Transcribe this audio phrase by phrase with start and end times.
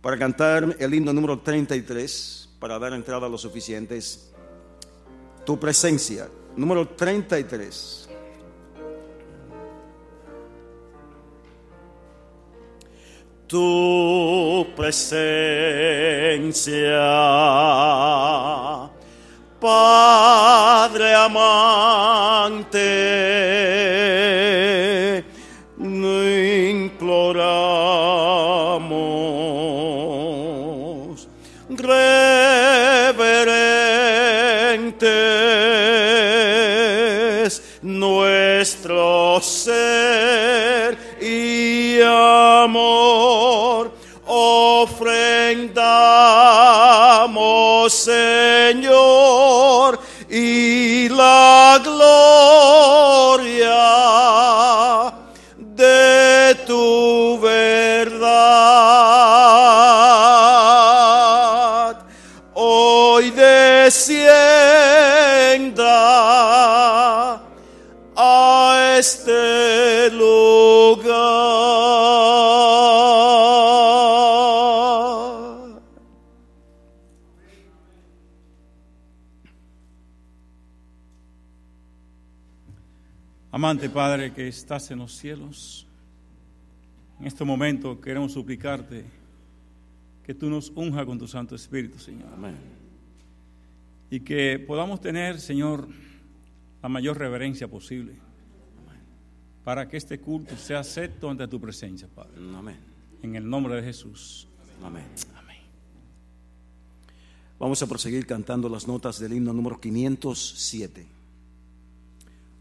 [0.00, 4.32] para cantar el himno número 33, para dar entrada a los suficientes.
[5.44, 8.08] Tu presencia, número 33.
[13.46, 15.52] Tu presencia,
[19.60, 22.72] Padre amante,
[47.82, 48.11] fosse
[83.92, 85.86] Padre que estás en los cielos,
[87.20, 89.04] en este momento queremos suplicarte
[90.24, 92.28] que tú nos unja con tu Santo Espíritu, Señor.
[92.32, 92.56] Amén.
[94.10, 95.88] Y que podamos tener, Señor,
[96.82, 98.14] la mayor reverencia posible
[99.62, 102.32] para que este culto sea acepto ante tu presencia, Padre.
[102.56, 102.78] Amén.
[103.22, 104.48] En el nombre de Jesús.
[104.82, 105.04] Amén.
[105.36, 105.58] Amén.
[107.58, 111.21] Vamos a proseguir cantando las notas del himno número 507.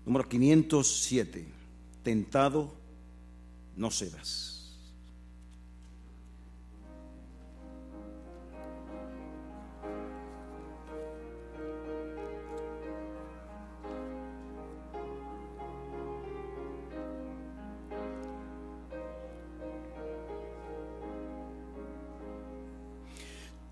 [0.05, 1.45] Número 507.
[2.03, 2.73] Tentado
[3.77, 4.49] no serás.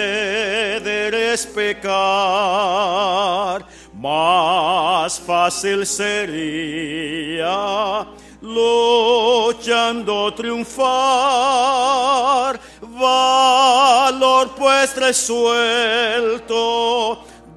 [1.33, 1.89] es pecar.
[3.93, 7.49] Más fácil sería
[8.41, 10.79] luchando triunfar.
[12.81, 16.45] Valor pues resuelto,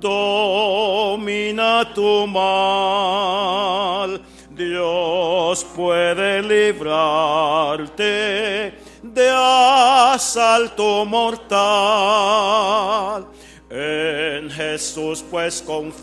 [0.00, 4.20] domina tu mal.
[4.50, 8.02] Dios puede librarte
[9.02, 11.66] de asalto mortal.
[14.54, 15.96] Jesús pues confía,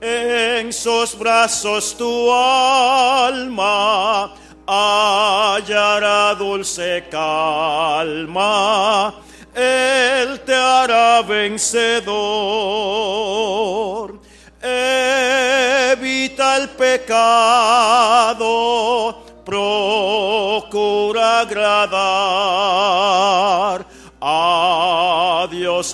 [0.00, 4.34] en sus brazos tu alma
[4.66, 9.14] hallará dulce calma.
[9.54, 12.88] Él te hará vencedor
[14.62, 18.42] evita el pecado,
[19.44, 21.98] procura agradar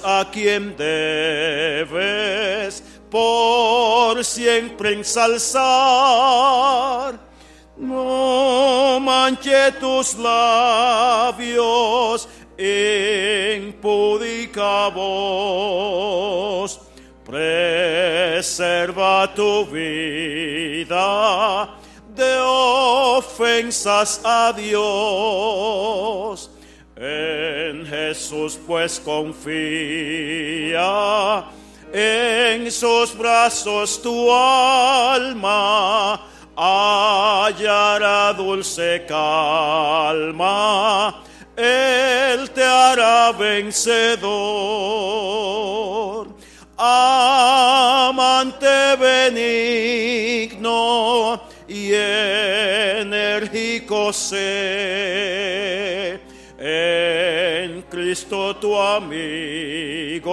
[0.04, 5.64] A quien debes por siempre ensalzar.
[7.76, 12.28] No manche tus labios,
[13.66, 16.80] impúdica voz
[17.24, 21.68] preserva tu vida
[22.14, 26.50] de ofensas a Dios.
[27.06, 29.44] En Jesús pues confía,
[31.92, 36.18] en sus brazos tu alma.
[36.56, 41.22] Hallará dulce calma.
[41.54, 44.24] Él te hará vencedor.
[46.78, 50.62] Amante benigno
[51.68, 56.23] y enérgico sé
[56.66, 60.32] en Cristo tu amigo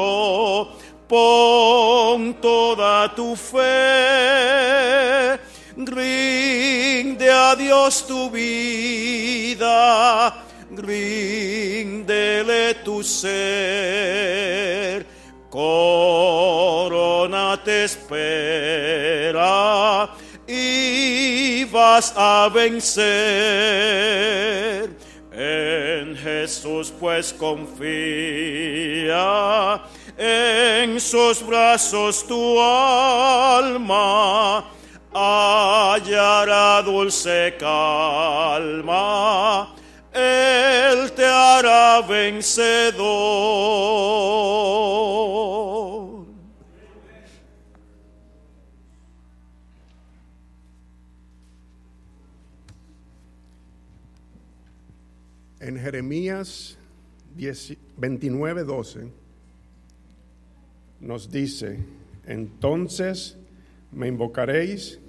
[1.05, 5.37] pon toda tu fe
[5.75, 10.33] rinde a Dios tu vida
[10.71, 15.05] ríndele tu ser
[15.49, 20.09] corona te espera
[20.47, 23.01] y vas a vencer.
[25.43, 27.81] En Jesús pues confía,
[30.15, 34.69] en sus brazos tu alma
[35.11, 38.53] hallará dulce calma,
[40.13, 43.01] Él te hará vencedor.
[55.61, 56.77] En Jeremías
[57.37, 59.07] 10 29, 12
[61.01, 61.79] nos dice,
[62.25, 63.37] entonces
[63.91, 64.99] me invocaréis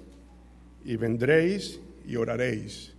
[0.85, 2.93] y vendréis y oraréis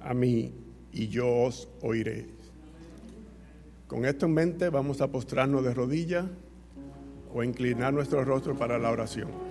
[0.00, 0.52] a mí
[0.92, 2.26] y yo os oiré.
[3.88, 6.26] Con esto en mente vamos a postrarnos de rodillas
[7.32, 9.45] o inclinar nuestro rostro para la oración.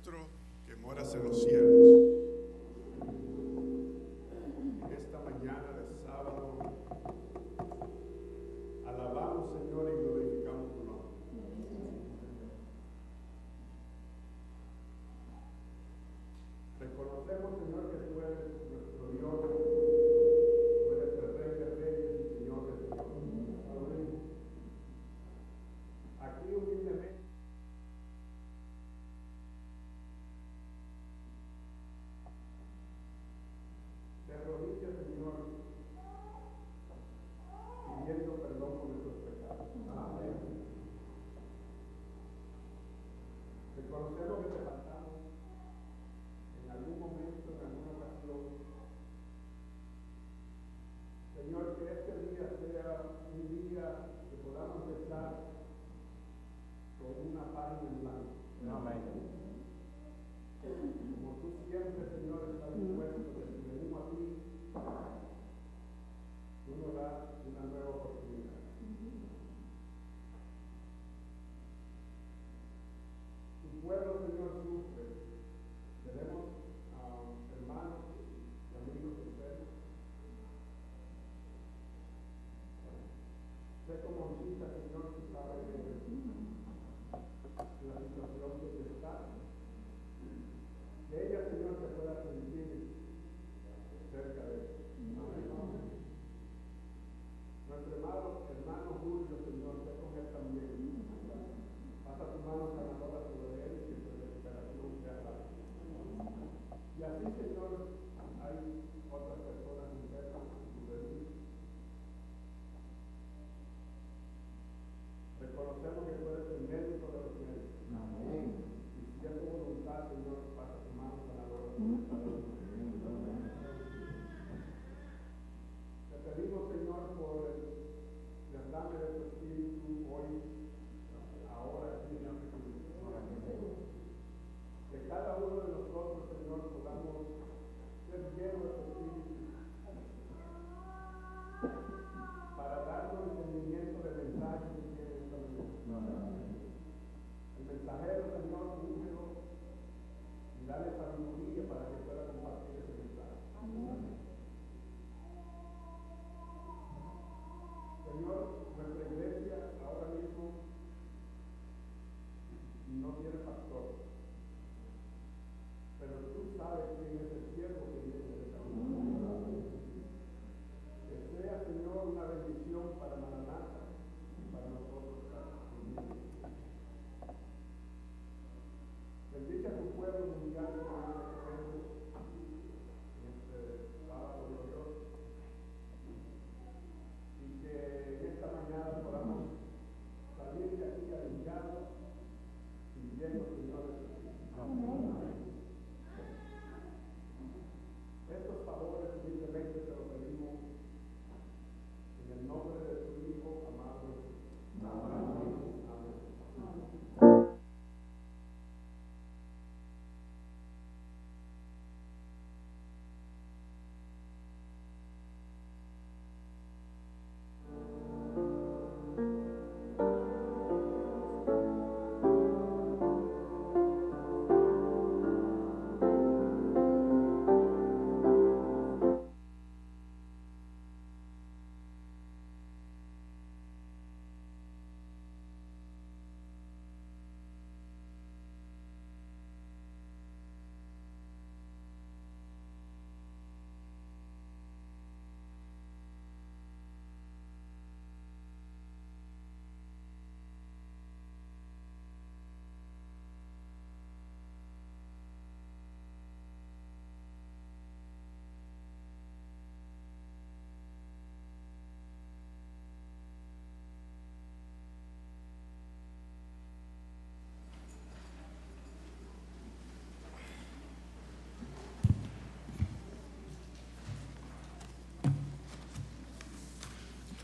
[0.00, 0.28] Nuestro
[0.64, 1.98] que moras en los cielos,
[4.90, 6.58] esta mañana de sábado,
[8.86, 10.09] alabamos Señor y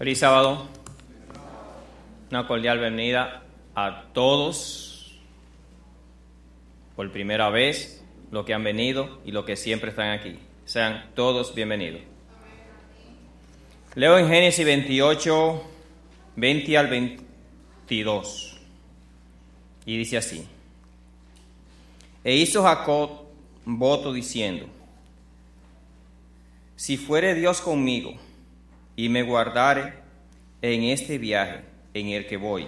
[0.07, 0.69] Feliz sábado.
[2.31, 3.43] Una cordial bienvenida
[3.75, 5.19] a todos
[6.95, 10.39] por primera vez, los que han venido y los que siempre están aquí.
[10.65, 12.03] Sean todos bienvenidos.
[13.97, 15.65] Leo en Génesis 28,
[16.37, 18.61] 20 al 22.
[19.87, 20.47] Y dice así.
[22.23, 23.25] E hizo Jacob
[23.65, 24.67] voto diciendo,
[26.77, 28.17] si fuere Dios conmigo
[28.97, 29.95] y me guardare
[30.63, 31.61] en este viaje
[31.95, 32.67] en el que voy,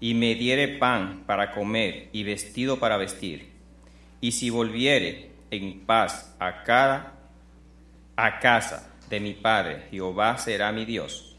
[0.00, 3.50] y me diere pan para comer y vestido para vestir,
[4.20, 7.14] y si volviere en paz a cada
[8.16, 11.36] a casa de mi padre, Jehová será mi Dios,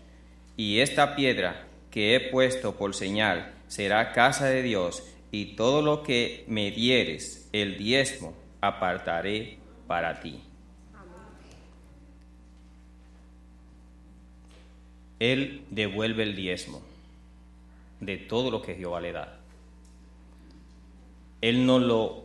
[0.57, 6.03] y esta piedra que he puesto por señal será casa de Dios, y todo lo
[6.03, 10.48] que me dieres el diezmo apartaré para ti.
[15.19, 16.81] Él devuelve el diezmo
[17.99, 19.39] de todo lo que Jehová le da.
[21.41, 22.23] Él no lo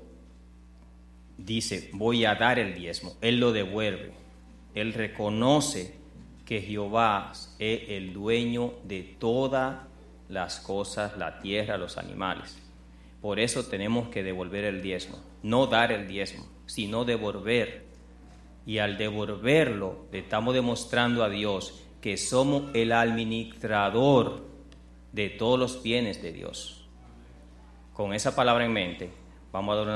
[1.36, 4.12] dice, voy a dar el diezmo, Él lo devuelve.
[4.74, 5.94] Él reconoce
[6.44, 9.78] que Jehová es el dueño de todas
[10.28, 12.58] las cosas, la tierra, los animales.
[13.20, 17.84] Por eso tenemos que devolver el diezmo, no dar el diezmo, sino devolver.
[18.66, 24.42] Y al devolverlo, le estamos demostrando a Dios que somos el administrador
[25.12, 26.86] de todos los bienes de Dios.
[27.94, 29.10] Con esa palabra en mente,
[29.50, 29.88] vamos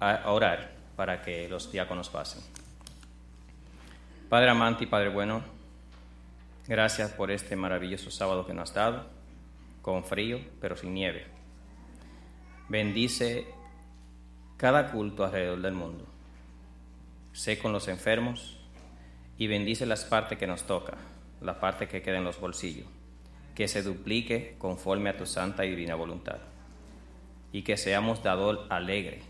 [0.00, 2.42] a orar, para que los diáconos pasen.
[4.28, 5.44] Padre amante y Padre bueno,
[6.66, 9.06] gracias por este maravilloso sábado que nos has dado,
[9.80, 11.24] con frío pero sin nieve.
[12.68, 13.46] Bendice
[14.56, 16.04] cada culto alrededor del mundo.
[17.32, 18.58] Sé con los enfermos
[19.38, 21.13] y bendice las partes que nos toca
[21.44, 22.86] la parte que queda en los bolsillos,
[23.54, 26.38] que se duplique conforme a tu santa y divina voluntad,
[27.52, 29.22] y que seamos dador alegre,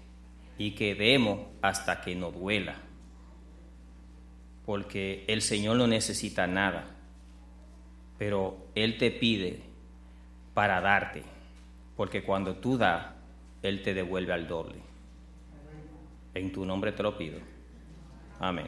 [0.57, 2.77] y que demos hasta que nos duela,
[4.65, 6.87] porque el Señor no necesita nada,
[8.17, 9.61] pero Él te pide
[10.55, 11.23] para darte,
[11.97, 13.07] porque cuando tú das,
[13.63, 14.77] Él te devuelve al doble.
[16.33, 17.39] En tu nombre te lo pido.
[18.41, 18.67] Amén.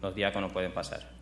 [0.00, 1.21] Los diáconos pueden pasar.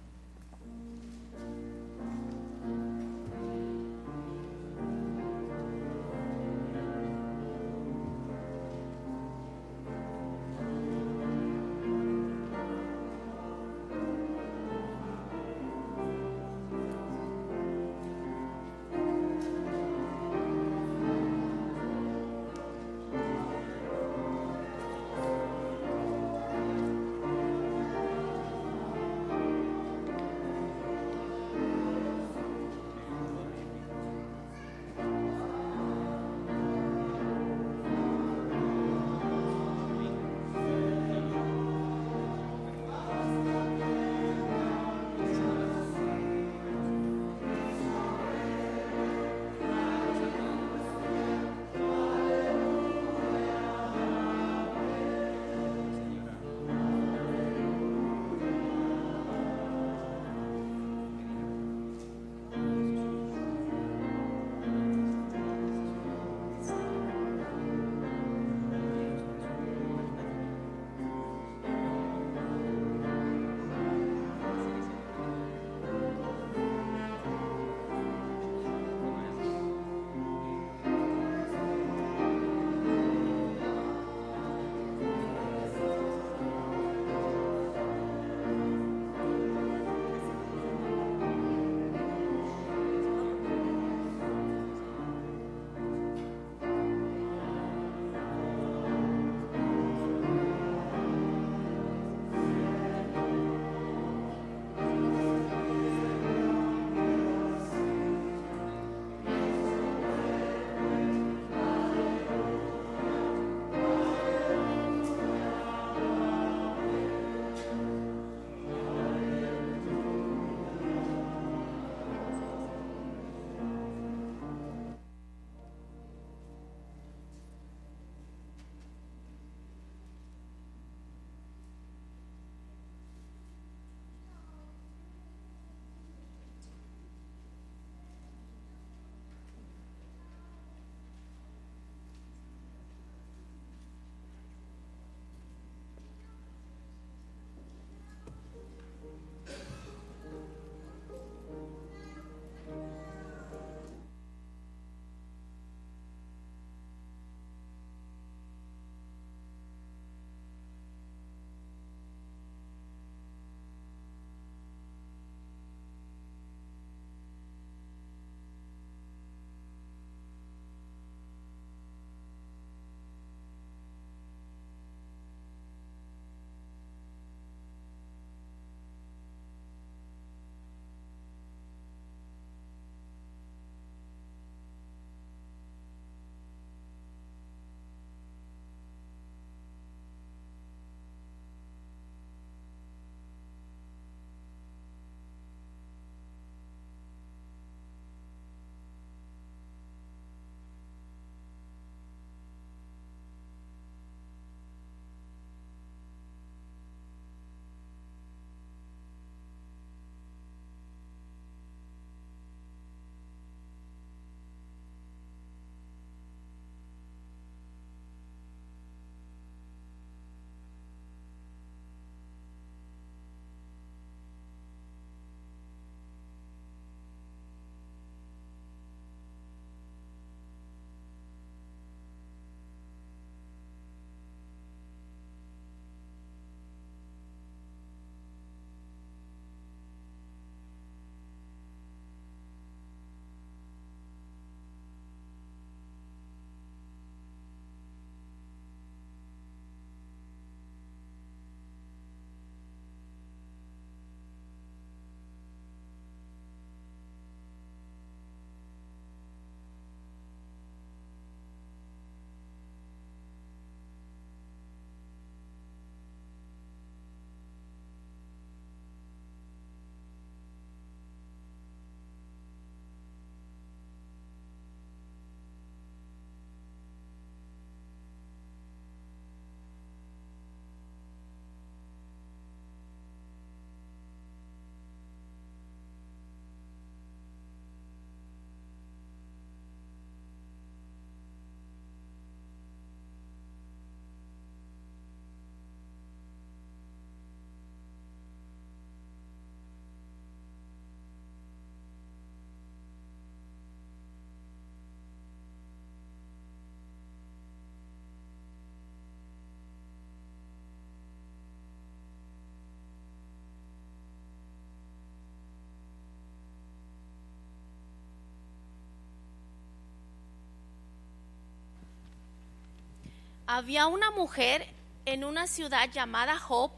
[323.57, 324.65] Había una mujer
[325.07, 326.71] en una ciudad llamada Job,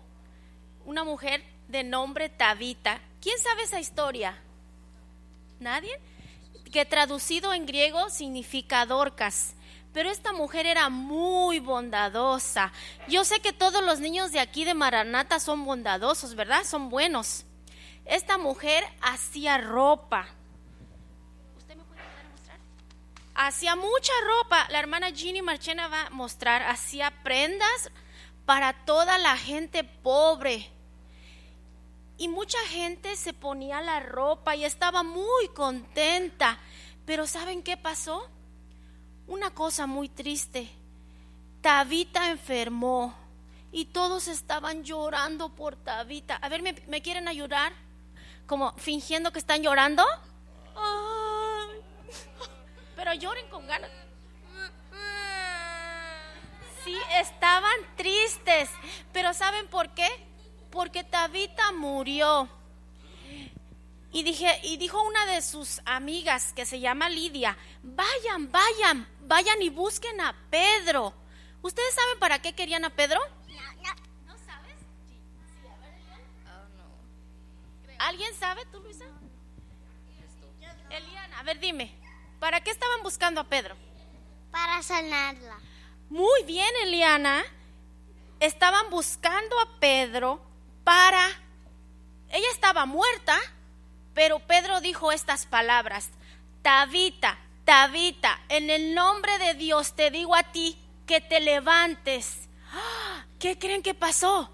[0.87, 2.98] una mujer de nombre Tabita.
[3.20, 4.38] ¿Quién sabe esa historia?
[5.61, 6.00] ¿Nadie?
[6.72, 9.54] Que traducido en griego significa Dorcas.
[9.92, 12.72] Pero esta mujer era muy bondadosa.
[13.06, 16.64] Yo sé que todos los niños de aquí de Maranata son bondadosos, ¿verdad?
[16.64, 17.44] Son buenos.
[18.06, 20.26] Esta mujer hacía ropa.
[23.44, 24.68] Hacía mucha ropa.
[24.70, 26.62] La hermana Ginny Marchena va a mostrar.
[26.62, 27.90] Hacía prendas
[28.46, 30.70] para toda la gente pobre.
[32.18, 36.61] Y mucha gente se ponía la ropa y estaba muy contenta.
[37.05, 38.28] Pero ¿saben qué pasó?
[39.26, 40.70] Una cosa muy triste.
[41.62, 43.12] Tabita enfermó
[43.72, 46.37] y todos estaban llorando por Tabita.
[46.37, 47.72] A ver, ¿me, quieren ayudar?
[48.46, 50.05] Como fingiendo que están llorando.
[50.76, 51.12] Ay.
[53.02, 53.90] Pero lloren con ganas.
[56.84, 58.70] Sí, estaban tristes.
[59.12, 60.08] Pero ¿saben por qué?
[60.70, 62.48] Porque Tabita murió.
[64.12, 69.60] Y, dije, y dijo una de sus amigas que se llama Lidia, vayan, vayan, vayan
[69.62, 71.12] y busquen a Pedro.
[71.60, 73.18] ¿Ustedes saben para qué querían a Pedro?
[74.26, 74.76] No, sabes?
[77.98, 79.06] ¿Alguien sabe tú, Luisa?
[80.88, 82.01] Eliana, a ver, dime,
[82.42, 83.76] ¿para qué estaban buscando a Pedro?
[84.50, 85.61] Para sanarla.
[86.11, 87.44] Muy bien, Eliana.
[88.40, 90.42] Estaban buscando a Pedro
[90.83, 91.24] para...
[92.31, 93.38] Ella estaba muerta,
[94.12, 96.11] pero Pedro dijo estas palabras.
[96.62, 100.76] Tabita, Tabita, en el nombre de Dios te digo a ti
[101.07, 102.48] que te levantes.
[102.72, 103.24] ¡Ah!
[103.38, 104.50] ¿Qué creen que pasó?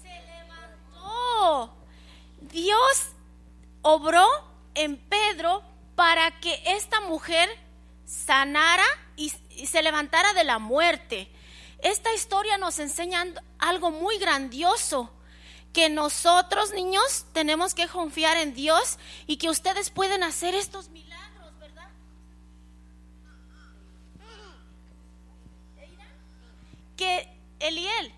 [0.00, 1.76] Se levantó.
[2.40, 3.08] Dios
[3.82, 4.26] obró
[4.74, 5.62] en Pedro
[5.94, 7.48] para que esta mujer
[8.04, 8.84] sanara
[9.16, 9.30] y,
[9.66, 11.30] se levantara de la muerte.
[11.78, 13.24] Esta historia nos enseña
[13.58, 15.12] algo muy grandioso,
[15.72, 21.58] que nosotros niños tenemos que confiar en Dios y que ustedes pueden hacer estos milagros,
[21.58, 21.90] ¿verdad?
[26.96, 27.28] Que
[27.58, 28.14] Eliel,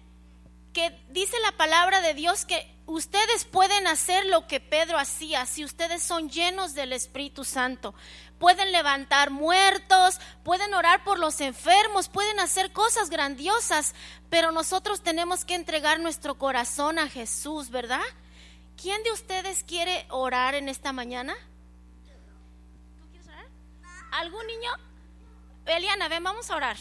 [0.74, 5.64] que dice la palabra de Dios que ustedes pueden hacer lo que Pedro hacía si
[5.64, 7.94] ustedes son llenos del Espíritu Santo.
[8.38, 13.94] Pueden levantar muertos, pueden orar por los enfermos, pueden hacer cosas grandiosas,
[14.31, 18.05] pero nosotros tenemos que entregar nuestro corazón a Jesús, ¿verdad?
[18.81, 21.35] ¿Quién de ustedes quiere orar en esta mañana?
[22.99, 23.46] ¿Tú quieres orar?
[24.12, 24.70] ¿Algún niño?
[25.64, 26.77] Eliana, ven, vamos a orar.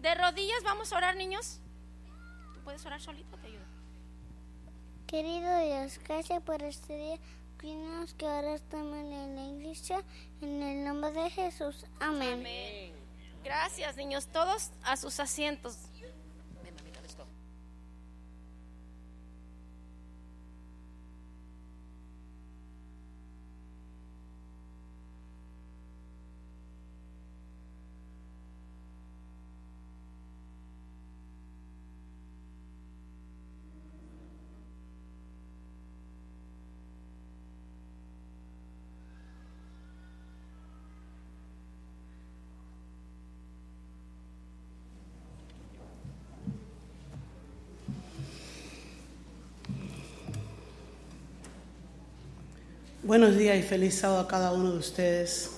[0.00, 1.60] De rodillas vamos a orar, niños.
[2.52, 3.41] ¿Tú puedes orar solito?
[5.12, 7.18] Querido Dios, gracias por este día.
[7.58, 10.02] Que ahora estamos en la iglesia.
[10.40, 11.84] En el nombre de Jesús.
[12.00, 12.40] Amén.
[12.40, 12.92] Amén.
[13.44, 14.26] Gracias, niños.
[14.28, 15.76] Todos a sus asientos.
[53.12, 55.50] Buenos días y feliz sábado a cada uno de ustedes.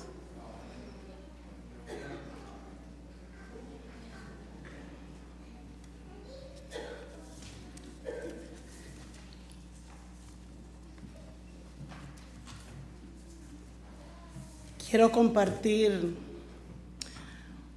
[14.90, 16.16] Quiero compartir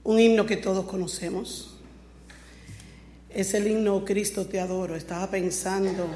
[0.03, 1.77] un himno que todos conocemos.
[3.29, 4.95] Es el himno Cristo te adoro.
[4.95, 6.07] Estaba pensando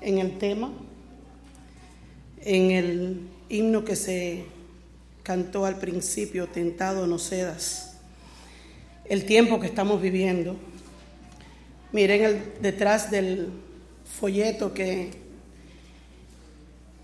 [0.00, 0.72] en el tema
[2.46, 4.44] en el himno que se
[5.24, 7.96] cantó al principio, Tentado no cedas,
[9.04, 10.56] el tiempo que estamos viviendo.
[11.90, 13.48] Miren el, detrás del
[14.20, 15.10] folleto que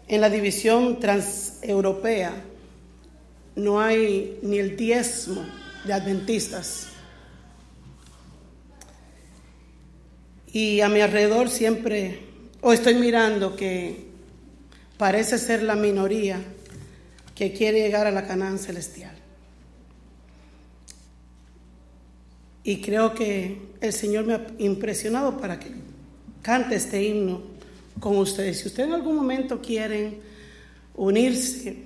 [0.07, 2.35] en la división transeuropea
[3.57, 5.45] no hay ni el diezmo
[5.85, 6.87] de adventistas.
[10.53, 12.21] Y a mi alrededor siempre,
[12.61, 14.12] o estoy mirando que
[15.03, 16.41] parece ser la minoría
[17.35, 19.11] que quiere llegar a la Canaán celestial.
[22.63, 25.73] Y creo que el Señor me ha impresionado para que
[26.41, 27.43] cante este himno
[27.99, 28.61] con ustedes.
[28.61, 30.21] Si ustedes en algún momento quieren
[30.95, 31.79] unirse,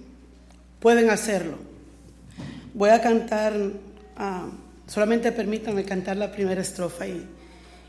[0.79, 1.57] pueden hacerlo.
[2.74, 3.55] Voy a cantar
[4.18, 4.46] ah,
[4.87, 7.26] solamente permítanme cantar la primera estrofa y,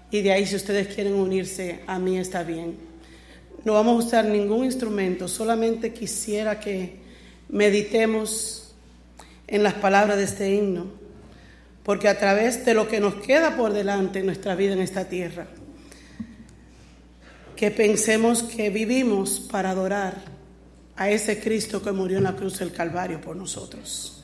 [0.10, 2.87] y de ahí si ustedes quieren unirse a mí está bien.
[3.64, 7.00] No vamos a usar ningún instrumento, solamente quisiera que
[7.50, 8.74] meditemos
[9.48, 10.88] en las palabras de este himno,
[11.84, 15.06] porque a través de lo que nos queda por delante en nuestra vida en esta
[15.06, 15.48] tierra,
[17.56, 20.16] que pensemos que vivimos para adorar
[20.96, 24.24] a ese Cristo que murió en la cruz del Calvario por nosotros.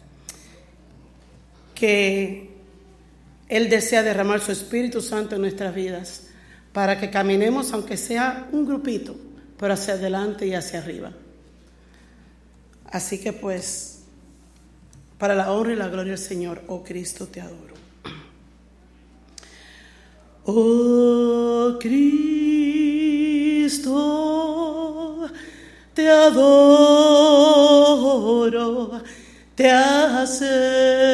[1.73, 2.49] Que
[3.47, 6.27] Él desea derramar su Espíritu Santo en nuestras vidas
[6.73, 9.15] para que caminemos, aunque sea un grupito,
[9.57, 11.13] pero hacia adelante y hacia arriba.
[12.87, 13.99] Así que pues,
[15.19, 17.75] para la honra y la gloria del Señor, oh Cristo, te adoro.
[20.45, 22.09] Oh Cristo,
[25.93, 26.91] te adoro,
[29.55, 31.13] te acepto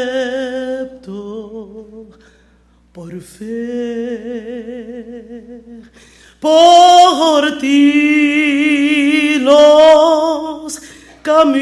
[2.99, 4.59] por fe.
[6.41, 10.81] Por ti los
[11.21, 11.61] caminos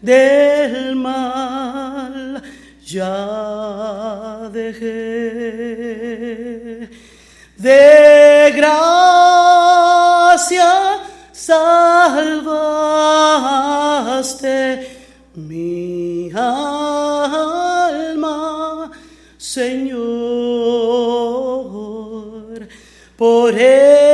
[0.00, 2.40] del mal
[2.86, 4.88] ya dejé.
[7.56, 10.70] De gracia
[11.32, 13.09] salvaste
[19.50, 19.98] Señor.
[23.16, 24.10] Por esto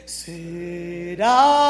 [0.05, 1.64] serás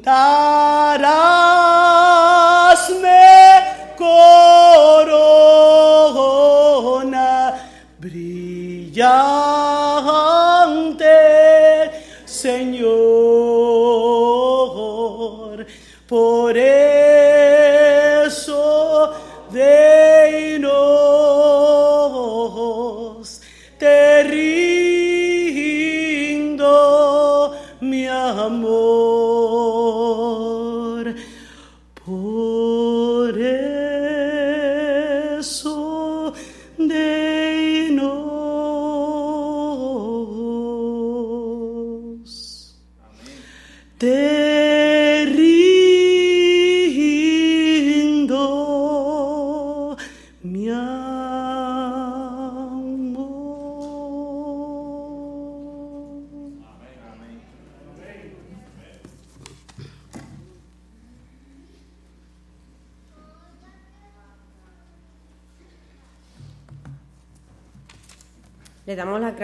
[0.00, 0.69] 到。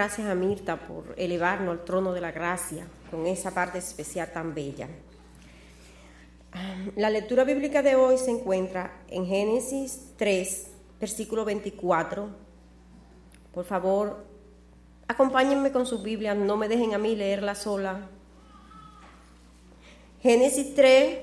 [0.06, 4.54] Gracias a Mirta por elevarnos al trono de la gracia con esa parte especial tan
[4.54, 4.86] bella.
[6.94, 12.28] La lectura bíblica de hoy se encuentra en Génesis 3, versículo 24.
[13.52, 14.24] Por favor,
[15.08, 18.08] acompáñenme con su Biblia, no me dejen a mí leerla sola.
[20.22, 21.18] Génesis 3,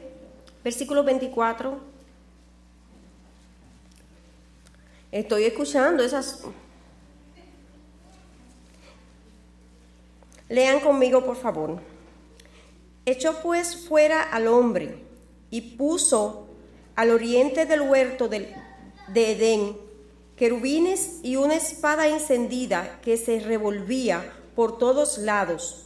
[0.62, 1.80] versículo 24.
[5.10, 6.44] Estoy escuchando esas...
[10.50, 11.80] Lean conmigo, por favor.
[13.06, 14.98] Echó pues fuera al hombre
[15.50, 16.48] y puso
[16.96, 18.54] al oriente del huerto de
[19.14, 19.78] Edén
[20.36, 25.86] querubines y una espada encendida que se revolvía por todos lados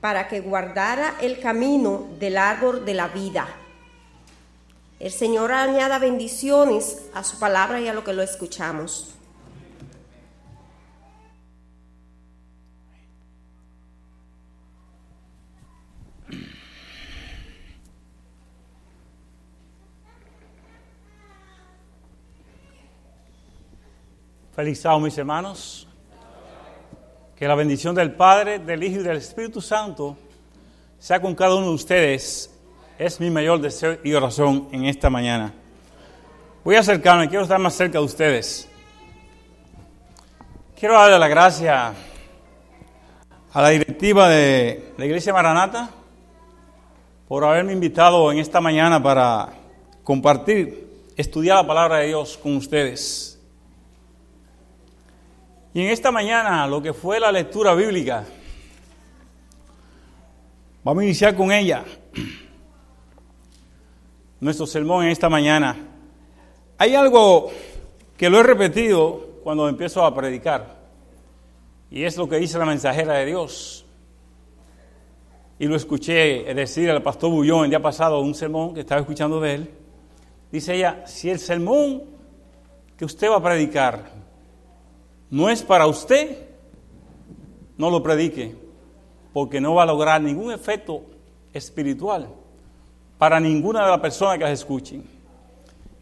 [0.00, 3.48] para que guardara el camino del árbol de la vida.
[4.98, 9.14] El Señor añada bendiciones a su palabra y a lo que lo escuchamos.
[24.62, 25.88] Feliz sábado, mis hermanos.
[27.34, 30.16] Que la bendición del Padre, del Hijo y del Espíritu Santo
[31.00, 32.48] sea con cada uno de ustedes.
[32.96, 35.52] Es mi mayor deseo y oración en esta mañana.
[36.62, 38.68] Voy a acercarme, quiero estar más cerca de ustedes.
[40.78, 41.92] Quiero darle la gracia
[43.52, 45.90] a la directiva de la Iglesia Maranata
[47.26, 49.54] por haberme invitado en esta mañana para
[50.04, 53.31] compartir, estudiar la palabra de Dios con ustedes.
[55.74, 58.24] Y en esta mañana, lo que fue la lectura bíblica,
[60.84, 61.82] vamos a iniciar con ella.
[64.40, 65.76] Nuestro sermón en esta mañana.
[66.76, 67.50] Hay algo
[68.18, 70.82] que lo he repetido cuando empiezo a predicar,
[71.90, 73.86] y es lo que dice la mensajera de Dios.
[75.58, 79.40] Y lo escuché decir al pastor Bullón el día pasado, un sermón que estaba escuchando
[79.40, 79.70] de él.
[80.50, 82.02] Dice ella, si el sermón
[82.96, 84.21] que usted va a predicar
[85.32, 86.46] no es para usted,
[87.78, 88.54] no lo predique,
[89.32, 91.04] porque no va a lograr ningún efecto
[91.54, 92.28] espiritual
[93.16, 95.02] para ninguna de las personas que las escuchen.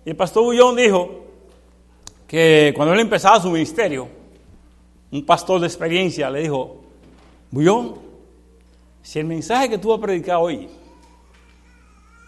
[0.04, 1.26] Y el pastor Bullón dijo
[2.26, 4.08] que cuando él empezaba su ministerio,
[5.12, 6.80] un pastor de experiencia le dijo,
[7.52, 8.00] Bullón,
[9.00, 10.68] si el mensaje que tú vas a predicar hoy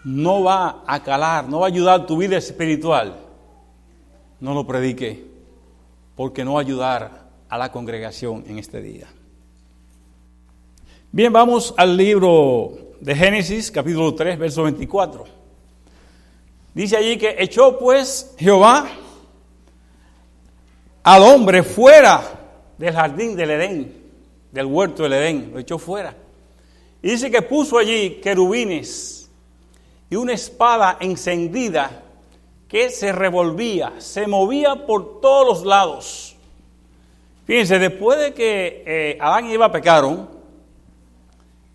[0.05, 3.19] no va a calar, no va a ayudar tu vida espiritual,
[4.39, 5.32] no lo predique
[6.15, 9.07] porque no ayudar a la congregación en este día.
[11.11, 15.25] Bien, vamos al libro de Génesis, capítulo 3, verso 24.
[16.73, 18.87] Dice allí que echó pues Jehová
[21.03, 22.21] al hombre fuera
[22.77, 24.03] del jardín del Edén,
[24.51, 26.15] del huerto del Edén, lo echó fuera.
[27.01, 29.29] Y dice que puso allí querubines
[30.09, 32.03] y una espada encendida
[32.73, 36.35] que se revolvía, se movía por todos los lados.
[37.45, 40.27] Fíjense, después de que eh, Adán y Eva pecaron,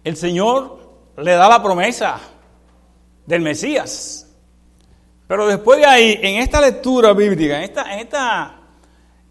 [0.02, 0.80] el Señor
[1.16, 2.18] le da la promesa
[3.24, 4.28] del Mesías.
[5.28, 8.60] Pero después de ahí, en esta lectura bíblica, en esta, en esta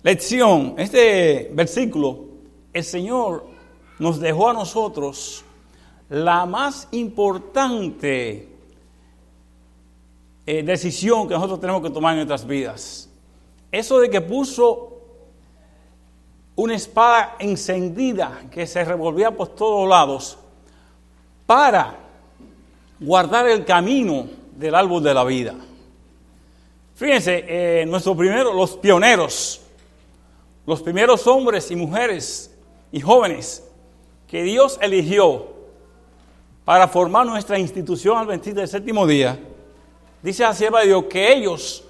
[0.03, 2.27] lección, este versículo,
[2.71, 3.45] el Señor
[3.99, 5.43] nos dejó a nosotros
[6.07, 8.56] la más importante
[10.47, 13.09] eh, decisión que nosotros tenemos que tomar en nuestras vidas.
[13.69, 14.93] Eso de que puso
[16.55, 20.37] una espada encendida que se revolvía por todos lados
[21.45, 21.95] para
[22.97, 25.53] guardar el camino del árbol de la vida.
[26.95, 29.61] Fíjense, eh, nuestros primeros, los pioneros,
[30.65, 32.55] los primeros hombres y mujeres
[32.93, 33.63] y jóvenes
[34.29, 35.45] que Dios eligió
[36.63, 39.37] para formar nuestra institución adventista del séptimo día,
[40.21, 41.83] dice la sierva de Dios que ellos,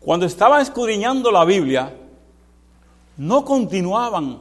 [0.00, 1.94] cuando estaban escudriñando la Biblia,
[3.16, 4.40] no continuaban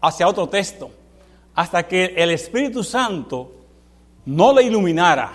[0.00, 0.90] hacia otro texto
[1.54, 3.52] hasta que el Espíritu Santo
[4.26, 5.32] no le iluminara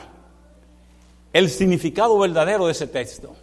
[1.34, 3.36] el significado verdadero de ese texto.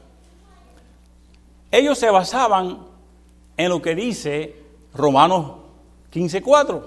[1.71, 2.87] Ellos se basaban
[3.57, 4.57] en lo que dice
[4.95, 5.53] Romanos
[6.13, 6.83] 15.4,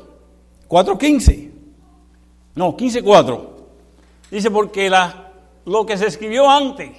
[0.68, 1.52] 4.15,
[2.56, 3.42] no, 15.4.
[4.32, 5.25] Dice porque la
[5.66, 6.92] lo que se escribió antes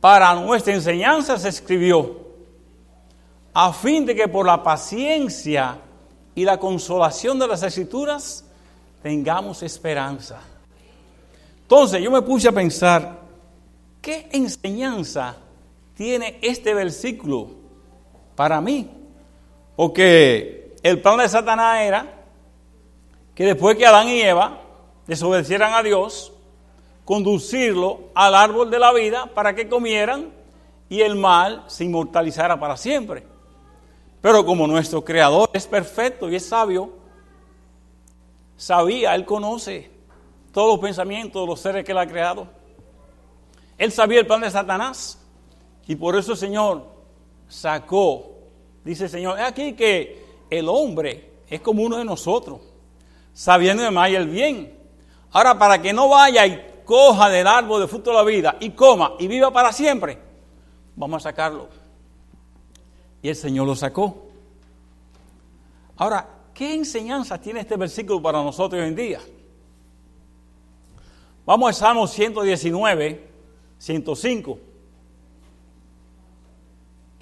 [0.00, 2.26] para nuestra enseñanza se escribió
[3.54, 5.78] a fin de que por la paciencia
[6.34, 8.44] y la consolación de las escrituras
[9.02, 10.40] tengamos esperanza.
[11.62, 13.18] Entonces yo me puse a pensar,
[14.02, 15.36] ¿qué enseñanza
[15.94, 17.48] tiene este versículo
[18.34, 18.90] para mí?
[19.74, 22.06] Porque el plan de Satanás era
[23.34, 24.60] que después que Adán y Eva
[25.06, 26.32] desobedecieran a Dios,
[27.06, 30.32] conducirlo al árbol de la vida para que comieran
[30.88, 33.24] y el mal se inmortalizara para siempre.
[34.20, 36.90] Pero como nuestro creador es perfecto y es sabio,
[38.56, 39.88] sabía, él conoce
[40.52, 42.48] todos los pensamientos de los seres que él ha creado.
[43.78, 45.24] Él sabía el plan de Satanás
[45.86, 46.86] y por eso el Señor
[47.48, 48.32] sacó,
[48.84, 52.62] dice el Señor, es aquí que el hombre es como uno de nosotros,
[53.32, 54.76] sabiendo de mal y el bien.
[55.30, 58.70] Ahora, para que no vaya y coja del árbol de fruto de la vida y
[58.70, 60.16] coma y viva para siempre,
[60.94, 61.68] vamos a sacarlo.
[63.20, 64.28] Y el Señor lo sacó.
[65.96, 69.20] Ahora, ¿qué enseñanza tiene este versículo para nosotros hoy en día?
[71.44, 73.28] Vamos al Salmo 119,
[73.78, 74.58] 105.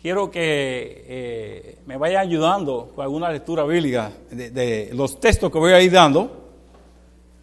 [0.01, 5.59] Quiero que eh, me vaya ayudando con alguna lectura bíblica de, de los textos que
[5.59, 6.43] voy a ir dando.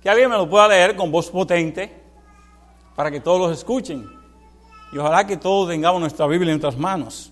[0.04, 2.01] Que alguien me lo pueda leer con voz potente
[3.02, 4.08] para que todos los escuchen.
[4.92, 7.32] Y ojalá que todos tengamos nuestra Biblia en nuestras manos.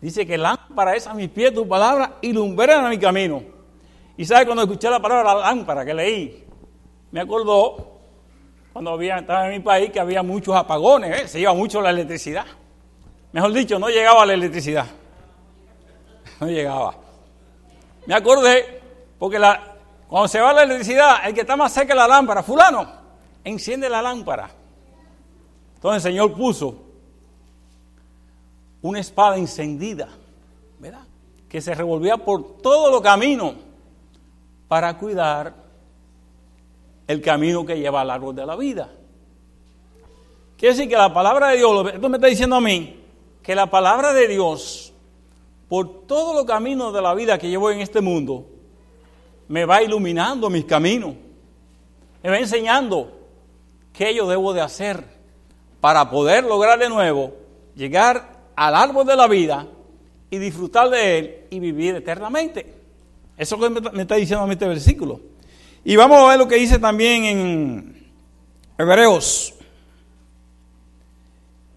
[0.00, 3.42] Dice que lámpara es a mis pies tu palabra y lumbrera a mi camino.
[4.16, 6.42] Y sabe cuando escuché la palabra lámpara que leí,
[7.10, 7.98] me acordó
[8.72, 11.28] cuando había, estaba en mi país que había muchos apagones, ¿eh?
[11.28, 12.46] se iba mucho la electricidad.
[13.32, 14.86] Mejor dicho, no llegaba la electricidad.
[16.40, 16.94] No llegaba.
[18.06, 18.80] Me acordé
[19.18, 19.71] porque la,
[20.12, 22.86] cuando se va la electricidad, el que está más cerca de la lámpara, fulano,
[23.44, 24.50] enciende la lámpara.
[25.76, 26.82] Entonces el Señor puso
[28.82, 30.10] una espada encendida,
[30.78, 31.06] ¿verdad?
[31.48, 33.54] Que se revolvía por todo los caminos
[34.68, 35.54] para cuidar
[37.06, 38.90] el camino que lleva al árbol de la vida.
[40.58, 43.02] Quiere decir que la palabra de Dios, esto me está diciendo a mí,
[43.42, 44.92] que la palabra de Dios,
[45.70, 48.51] por todos los caminos de la vida que llevo en este mundo,
[49.52, 51.14] me va iluminando mis caminos,
[52.22, 53.12] me va enseñando
[53.92, 55.04] qué yo debo de hacer
[55.78, 57.34] para poder lograr de nuevo
[57.76, 59.66] llegar al árbol de la vida
[60.30, 62.64] y disfrutar de él y vivir eternamente.
[63.36, 65.20] Eso que me está diciendo a este versículo.
[65.84, 68.10] Y vamos a ver lo que dice también en
[68.78, 69.52] Hebreos.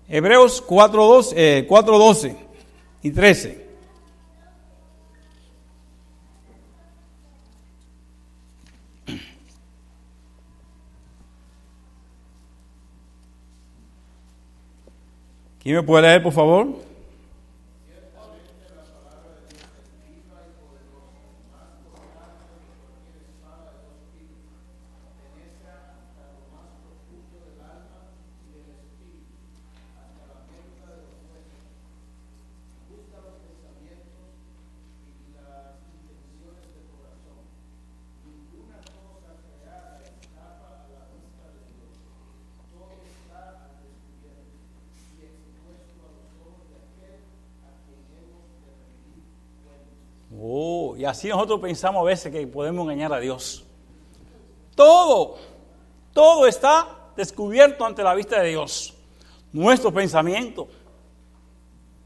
[0.07, 2.13] Hebreos 4.12 eh, 4,
[3.03, 3.64] y 13.
[15.65, 16.67] ¿Quién me puede leer, por favor?
[50.47, 53.65] Oh, así nosotros pensamos a veces que podemos engañar a Dios.
[54.75, 55.37] Todo,
[56.13, 58.93] todo está descubierto ante la vista de Dios.
[59.51, 60.67] Nuestro pensamiento,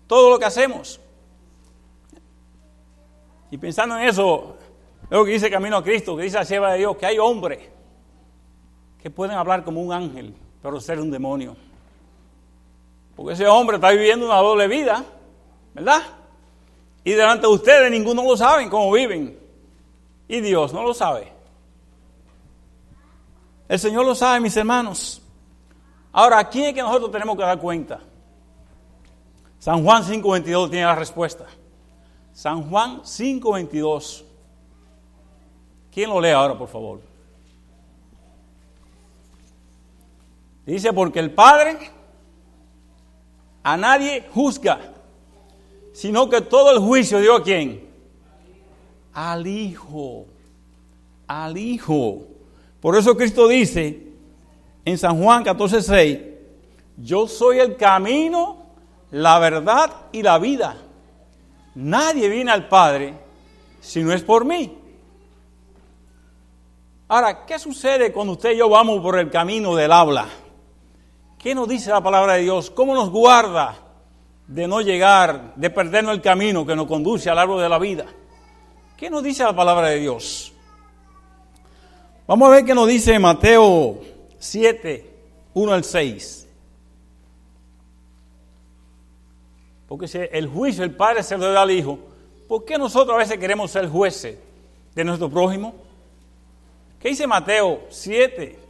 [0.08, 1.00] todo lo que hacemos.
[3.52, 4.56] Y pensando en eso,
[5.10, 7.60] lo que dice Camino a Cristo, que dice la sierva de Dios, que hay hombres
[9.02, 11.56] que pueden hablar como un ángel, pero ser un demonio.
[13.16, 15.04] Porque ese hombre está viviendo una doble vida,
[15.74, 16.02] ¿verdad?
[17.04, 19.40] Y delante de ustedes ninguno lo sabe cómo viven.
[20.28, 21.32] Y Dios no lo sabe.
[23.68, 25.22] El Señor lo sabe, mis hermanos.
[26.12, 28.00] Ahora, aquí es que nosotros tenemos que dar cuenta.
[29.60, 31.46] San Juan 5.22 tiene la respuesta.
[32.34, 34.24] San Juan 5.22.
[35.92, 37.02] ¿Quién lo lee ahora, por favor?
[40.66, 41.92] Dice, porque el Padre
[43.64, 44.80] a nadie juzga,
[45.94, 47.88] sino que todo el juicio dio a quién?
[49.14, 50.26] Al Hijo.
[51.28, 52.24] Al Hijo.
[52.80, 54.08] Por eso Cristo dice
[54.86, 56.22] en San Juan 14:6,
[56.98, 58.58] yo soy el camino,
[59.12, 60.78] la verdad y la vida.
[61.76, 63.14] Nadie viene al Padre
[63.80, 64.78] si no es por mí.
[67.08, 70.28] Ahora, ¿qué sucede cuando usted y yo vamos por el camino del habla?
[71.40, 72.70] ¿Qué nos dice la palabra de Dios?
[72.70, 73.89] ¿Cómo nos guarda
[74.50, 78.06] de no llegar, de perdernos el camino que nos conduce al árbol de la vida?
[78.98, 80.52] ¿Qué nos dice la palabra de Dios?
[82.26, 84.02] Vamos a ver qué nos dice Mateo
[84.40, 85.14] 7,
[85.54, 86.48] 1 al 6.
[89.88, 92.00] Porque si el juicio el Padre se lo da al Hijo,
[92.48, 94.36] ¿por qué nosotros a veces queremos ser jueces
[94.96, 95.76] de nuestro prójimo?
[97.00, 98.69] ¿Qué dice Mateo 7?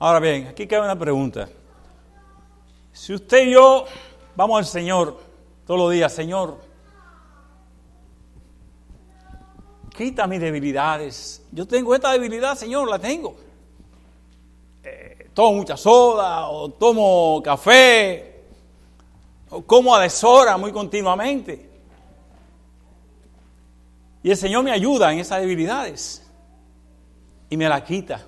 [0.00, 1.48] Ahora bien, aquí cabe una pregunta.
[2.92, 3.84] Si usted y yo
[4.36, 5.18] vamos al Señor
[5.66, 6.56] todos los días, Señor,
[9.96, 11.44] quita mis debilidades.
[11.50, 13.34] Yo tengo esta debilidad, Señor, la tengo.
[14.84, 18.44] Eh, tomo mucha soda, o tomo café,
[19.50, 21.68] o como a deshora muy continuamente.
[24.22, 26.24] Y el Señor me ayuda en esas debilidades
[27.50, 28.24] y me la quita.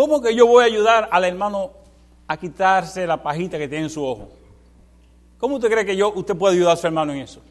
[0.00, 1.72] ¿Cómo que yo voy a ayudar al hermano
[2.26, 4.30] a quitarse la pajita que tiene en su ojo?
[5.36, 7.42] ¿Cómo usted cree que yo, usted puede ayudar a su hermano en eso?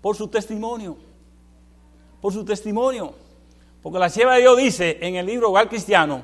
[0.00, 0.96] Por su testimonio.
[2.18, 3.12] Por su testimonio.
[3.82, 6.22] Porque la sierva de Dios dice en el libro Hogar Cristiano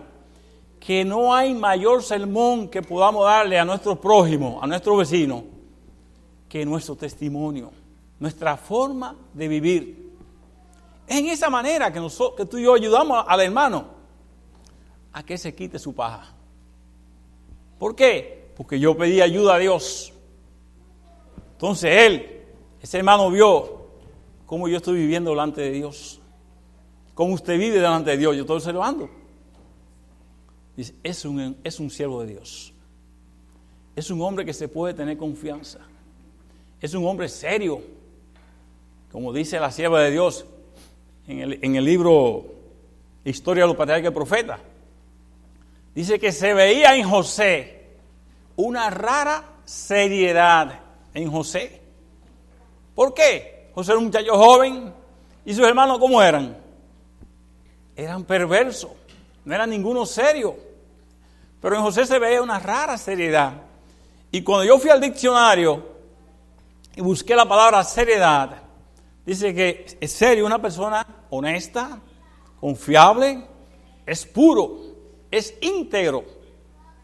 [0.81, 5.43] que no hay mayor sermón que podamos darle a nuestros prójimos, a nuestros vecinos,
[6.49, 7.73] que nuestro testimonio,
[8.19, 10.17] nuestra forma de vivir.
[11.07, 14.01] Es en esa manera que, nosotros, que tú y yo ayudamos al hermano
[15.13, 16.35] a que se quite su paja.
[17.79, 18.53] ¿Por qué?
[18.57, 20.13] Porque yo pedí ayuda a Dios.
[21.53, 22.43] Entonces él,
[22.81, 23.87] ese hermano vio
[24.47, 26.21] cómo yo estoy viviendo delante de Dios.
[27.15, 28.35] Cómo usted vive delante de Dios.
[28.37, 29.11] Yo estoy observando.
[30.77, 32.73] Dice, es un, es un siervo de Dios.
[33.95, 35.81] Es un hombre que se puede tener confianza.
[36.81, 37.83] Es un hombre serio.
[39.11, 40.47] Como dice la sierva de Dios
[41.27, 42.47] en el, en el libro
[43.25, 44.61] Historia de los Patriarcas y Profetas.
[45.95, 47.97] Dice que se veía en José
[48.57, 50.81] una rara seriedad
[51.15, 51.83] en José.
[52.95, 53.71] ¿Por qué?
[53.75, 54.93] José era un muchacho joven
[55.45, 56.57] y sus hermanos ¿cómo eran?
[57.95, 58.91] Eran perversos,
[59.45, 60.57] no eran ninguno serio.
[61.61, 63.53] Pero en José se veía una rara seriedad.
[64.31, 65.93] Y cuando yo fui al diccionario
[66.97, 68.63] y busqué la palabra seriedad,
[69.25, 72.01] dice que es serio una persona honesta,
[72.59, 73.47] confiable,
[74.07, 74.92] es puro
[75.33, 76.25] es íntegro.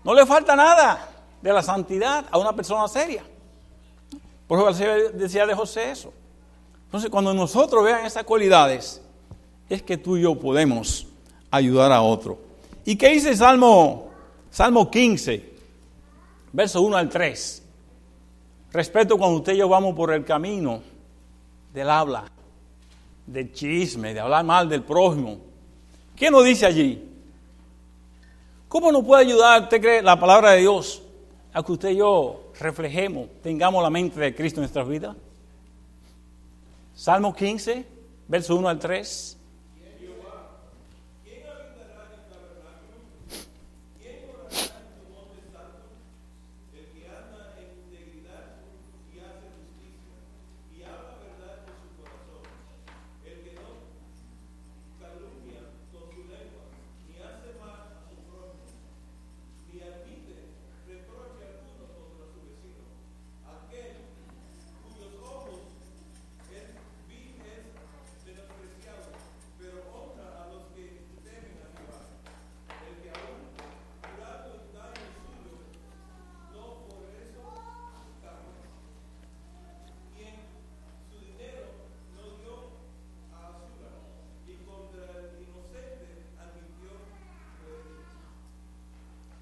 [0.04, 1.08] No le falta nada
[1.42, 3.24] de la santidad a una persona seria.
[4.46, 6.12] Por eso decía de José eso.
[6.84, 9.02] Entonces, cuando nosotros vean esas cualidades,
[9.68, 11.06] es que tú y yo podemos
[11.50, 12.38] ayudar a otro.
[12.84, 14.10] ¿Y qué dice Salmo,
[14.50, 15.52] Salmo 15,
[16.52, 17.62] verso 1 al 3?
[18.72, 20.82] Respeto cuando usted y yo vamos por el camino
[21.72, 22.24] del habla,
[23.26, 25.38] del chisme, de hablar mal del prójimo.
[26.16, 27.07] ¿Qué nos dice allí?
[28.68, 31.02] ¿Cómo nos puede ayudar, usted cree, la palabra de Dios
[31.54, 35.16] a que usted y yo reflejemos, tengamos la mente de Cristo en nuestras vidas?
[36.94, 37.86] Salmo 15,
[38.28, 39.37] verso 1 al 3.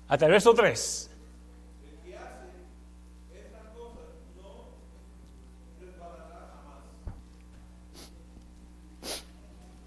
[0.08, 1.10] Hasta el verso 3.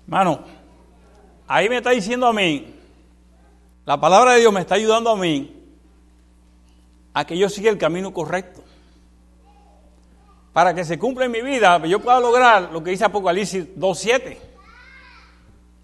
[0.05, 0.39] Hermano,
[1.47, 2.73] ahí me está diciendo a mí,
[3.85, 5.55] la palabra de Dios me está ayudando a mí
[7.13, 8.63] a que yo siga el camino correcto.
[10.51, 14.37] Para que se cumpla en mi vida, yo pueda lograr lo que dice Apocalipsis 2.7.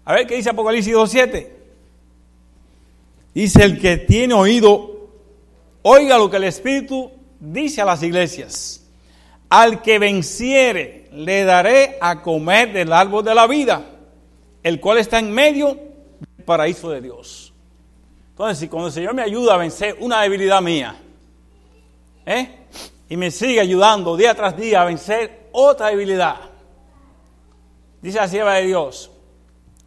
[0.04, 1.55] A ver qué dice Apocalipsis 2.7.
[3.36, 5.10] Dice el que tiene oído,
[5.82, 8.88] oiga lo que el Espíritu dice a las iglesias.
[9.50, 13.84] Al que venciere, le daré a comer del árbol de la vida,
[14.62, 15.74] el cual está en medio
[16.18, 17.52] del paraíso de Dios.
[18.30, 20.96] Entonces, si cuando el Señor me ayuda a vencer una debilidad mía,
[22.24, 22.48] ¿eh?
[23.06, 26.36] y me sigue ayudando día tras día a vencer otra debilidad,
[28.00, 29.10] dice la sierva de Dios,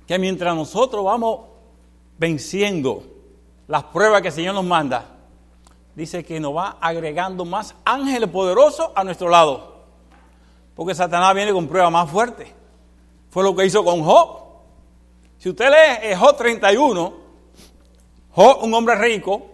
[0.06, 1.48] que mientras nosotros vamos
[2.20, 3.16] venciendo
[3.70, 5.06] las pruebas que el Señor nos manda,
[5.94, 9.84] dice que nos va agregando más ángeles poderosos a nuestro lado.
[10.74, 12.50] Porque Satanás viene con pruebas más fuertes.
[13.30, 14.40] Fue lo que hizo con Job.
[15.38, 17.14] Si usted lee Job 31,
[18.32, 19.46] Job, un hombre rico,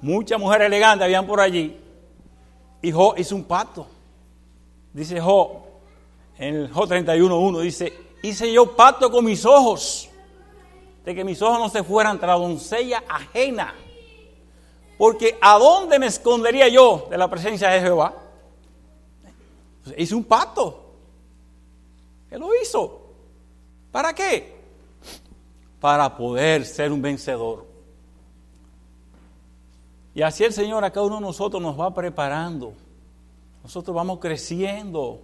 [0.00, 1.78] muchas mujeres elegantes habían por allí,
[2.80, 3.86] y Job hizo un pacto.
[4.94, 5.50] Dice Job,
[6.38, 7.92] en el Job 31.1, dice,
[8.22, 10.08] hice yo pacto con mis ojos,
[11.08, 13.74] de que mis ojos no se fueran tras doncella ajena.
[14.98, 18.14] Porque ¿a dónde me escondería yo de la presencia de Jehová?
[19.96, 20.84] Hice un pacto.
[22.30, 23.00] Él lo hizo.
[23.90, 24.54] ¿Para qué?
[25.80, 27.64] Para poder ser un vencedor.
[30.14, 32.74] Y así el Señor a cada uno de nosotros nos va preparando.
[33.62, 35.22] Nosotros vamos creciendo,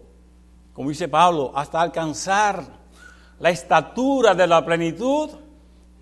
[0.72, 2.64] como dice Pablo, hasta alcanzar
[3.38, 5.43] la estatura de la plenitud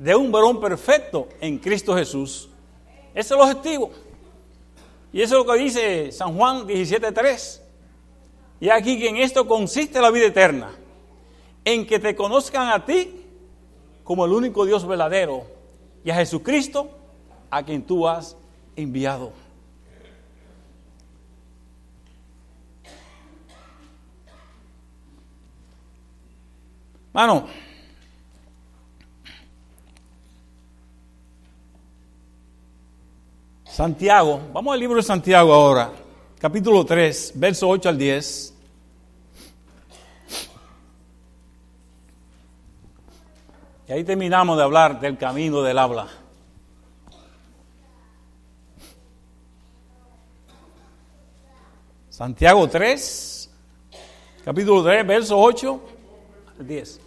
[0.03, 2.48] de un varón perfecto en Cristo Jesús.
[3.14, 3.92] Ese es el objetivo.
[5.12, 7.61] Y eso es lo que dice San Juan 17.3.
[8.59, 10.72] Y aquí que en esto consiste la vida eterna,
[11.64, 13.24] en que te conozcan a ti
[14.03, 15.44] como el único Dios verdadero
[16.05, 16.90] y a Jesucristo
[17.48, 18.36] a quien tú has
[18.74, 19.32] enviado.
[27.12, 27.46] Mano,
[33.72, 35.90] Santiago, vamos al libro de Santiago ahora,
[36.38, 38.54] capítulo 3, verso 8 al 10.
[43.88, 46.06] Y ahí terminamos de hablar del camino del habla.
[52.10, 53.50] Santiago 3,
[54.44, 55.80] capítulo 3, verso 8
[56.58, 57.01] al 10.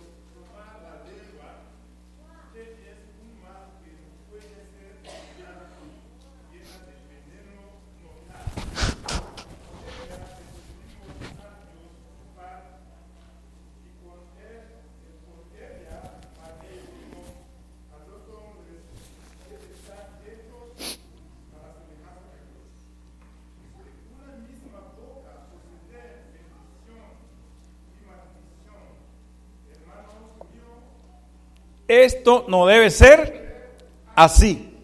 [31.88, 33.76] Esto no debe ser
[34.16, 34.78] así.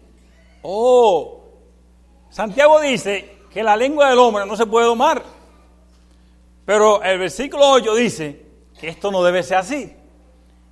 [0.62, 1.44] Oh,
[2.30, 5.22] Santiago dice que la lengua del hombre no se puede domar.
[6.64, 8.46] Pero el versículo 8 dice
[8.80, 9.94] que esto no debe ser así.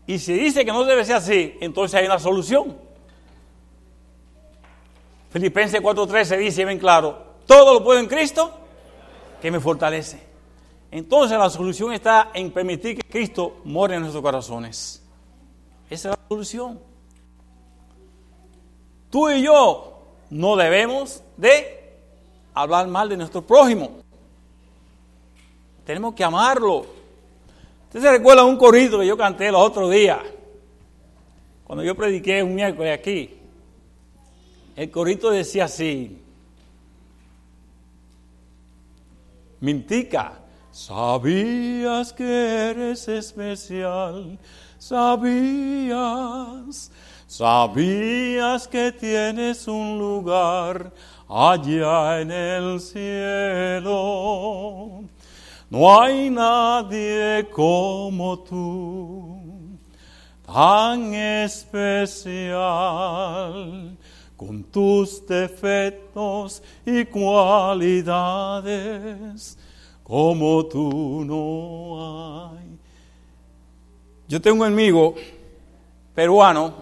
[0.06, 2.76] Y si dice que no debe ser así, entonces hay una solución.
[5.30, 8.52] Filipenses 4:13 dice bien claro, todo lo puedo en Cristo
[9.40, 10.20] que me fortalece.
[10.90, 15.02] Entonces la solución está en permitir que Cristo more en nuestros corazones.
[15.90, 16.80] Esa es la solución.
[19.10, 21.80] Tú y yo no debemos de
[22.54, 23.98] hablar mal de nuestro prójimo.
[25.84, 26.86] Tenemos que amarlo.
[27.86, 30.20] Usted se recuerda un corrido que yo canté los otros días,
[31.64, 33.36] cuando yo prediqué un miércoles aquí.
[34.76, 36.22] El corito decía así,
[39.58, 40.38] Mintica,
[40.72, 44.38] sabías que eres especial
[44.80, 46.00] sabías,
[47.26, 50.90] sabías que tienes un lugar
[51.28, 53.84] allá en el cielo.
[55.68, 59.38] No hay nadie como tú,
[60.44, 62.48] tan especial,
[64.36, 67.98] con tus defectos y cualidades,
[70.10, 72.66] como tú no hay.
[74.26, 75.14] Yo tengo un amigo
[76.12, 76.74] peruano,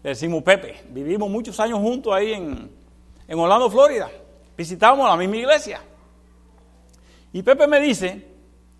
[0.00, 2.70] le decimos Pepe, vivimos muchos años juntos ahí en,
[3.26, 4.08] en Orlando, Florida.
[4.56, 5.80] Visitamos la misma iglesia.
[7.32, 8.24] Y Pepe me dice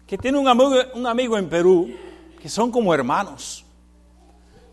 [0.06, 1.90] que tiene un amigo, un amigo en Perú
[2.40, 3.64] que son como hermanos.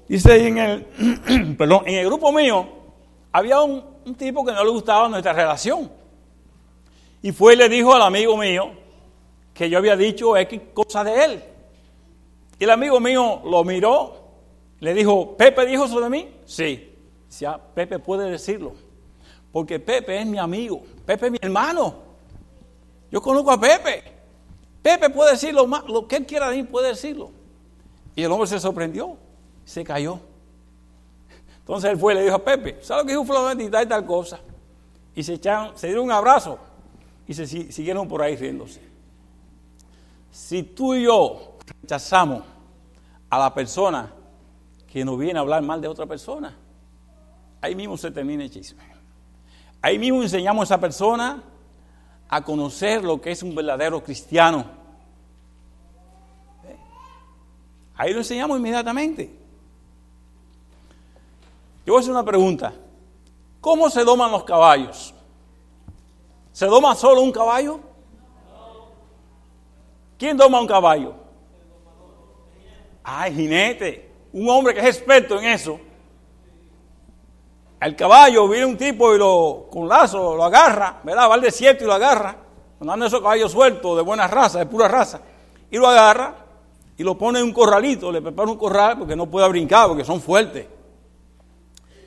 [0.08, 2.68] Dice en el, perdón, en el grupo mío
[3.32, 5.92] había un, un, tipo que no le gustaba nuestra relación.
[7.24, 8.83] Y fue y le dijo al amigo mío
[9.54, 11.44] que yo había dicho X cosa de él.
[12.60, 14.16] Y el amigo mío lo miró,
[14.80, 16.30] le dijo, ¿Pepe dijo eso de mí?
[16.46, 16.90] Sí.
[17.28, 18.74] Decía, Pepe puede decirlo,
[19.52, 21.96] porque Pepe es mi amigo, Pepe es mi hermano.
[23.12, 24.04] Yo conozco a Pepe.
[24.82, 27.32] Pepe puede decir lo, más, lo que él quiera de mí, puede decirlo.
[28.16, 29.18] Y el hombre se sorprendió,
[29.66, 30.20] se cayó.
[31.60, 33.88] Entonces él fue y le dijo a Pepe, ¿sabes lo que dijo fulano y tal,
[33.88, 34.40] tal cosa?
[35.16, 36.60] Y se, echaron, se dieron un abrazo
[37.28, 38.82] y se si- siguieron por ahí riéndose.
[40.34, 42.42] Si tú y yo rechazamos
[43.30, 44.12] a la persona
[44.88, 46.58] que nos viene a hablar mal de otra persona,
[47.62, 48.82] ahí mismo se termina el chisme.
[49.80, 51.44] Ahí mismo enseñamos a esa persona
[52.28, 54.66] a conocer lo que es un verdadero cristiano.
[56.64, 56.78] ¿Eh?
[57.96, 59.38] Ahí lo enseñamos inmediatamente.
[61.86, 62.74] Yo voy a hacer una pregunta.
[63.62, 65.14] ¿Cómo se doman los caballos?
[66.52, 67.93] ¿Se doma solo un caballo?
[70.24, 71.16] ¿Quién doma un caballo?
[73.04, 74.10] Ah, el jinete.
[74.32, 75.78] Un hombre que es experto en eso.
[77.82, 81.30] El caballo viene un tipo y lo con lazo lo agarra, ¿verdad?
[81.30, 82.38] Va al desierto y lo agarra.
[82.78, 85.20] Cuando andan esos caballos sueltos, de buena raza, de pura raza.
[85.70, 86.36] Y lo agarra
[86.96, 90.06] y lo pone en un corralito, le prepara un corral porque no puede brincar, porque
[90.06, 90.66] son fuertes.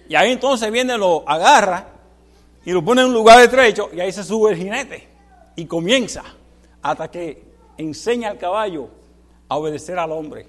[0.08, 1.86] Y ahí entonces viene, lo agarra
[2.64, 5.06] y lo pone en un lugar estrecho y ahí se sube el jinete
[5.54, 6.24] y comienza
[6.80, 7.45] hasta que
[7.78, 8.88] enseña al caballo
[9.48, 10.46] a obedecer al hombre.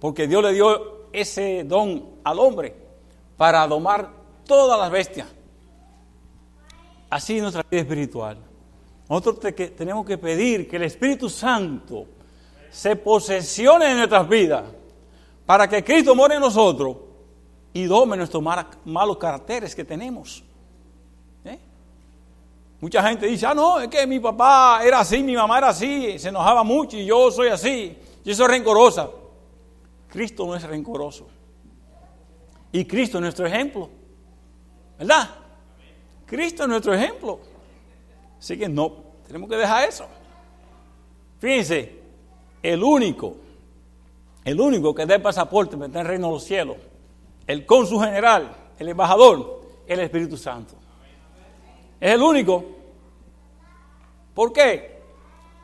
[0.00, 2.74] Porque Dios le dio ese don al hombre
[3.36, 4.10] para domar
[4.46, 5.28] todas las bestias.
[7.10, 8.38] Así es nuestra vida espiritual.
[9.08, 12.06] Nosotros que tenemos que pedir que el Espíritu Santo
[12.70, 14.64] se posesione en nuestras vidas
[15.46, 16.96] para que Cristo more en nosotros
[17.72, 18.42] y dome nuestros
[18.84, 20.42] malos caracteres que tenemos.
[22.84, 26.18] Mucha gente dice, ah, no, es que mi papá era así, mi mamá era así,
[26.18, 29.08] se enojaba mucho y yo soy así, yo soy rencorosa.
[30.06, 31.26] Cristo no es rencoroso.
[32.72, 33.88] Y Cristo es nuestro ejemplo.
[34.98, 35.30] ¿Verdad?
[36.26, 37.40] Cristo es nuestro ejemplo.
[38.38, 38.92] Así que no,
[39.26, 40.06] tenemos que dejar eso.
[41.38, 42.02] Fíjense,
[42.62, 43.36] el único,
[44.44, 46.76] el único que da el pasaporte para al reino de los cielos,
[47.46, 50.74] el cónsul general, el embajador, el Espíritu Santo.
[51.98, 52.73] Es el único.
[54.34, 55.00] ¿Por qué?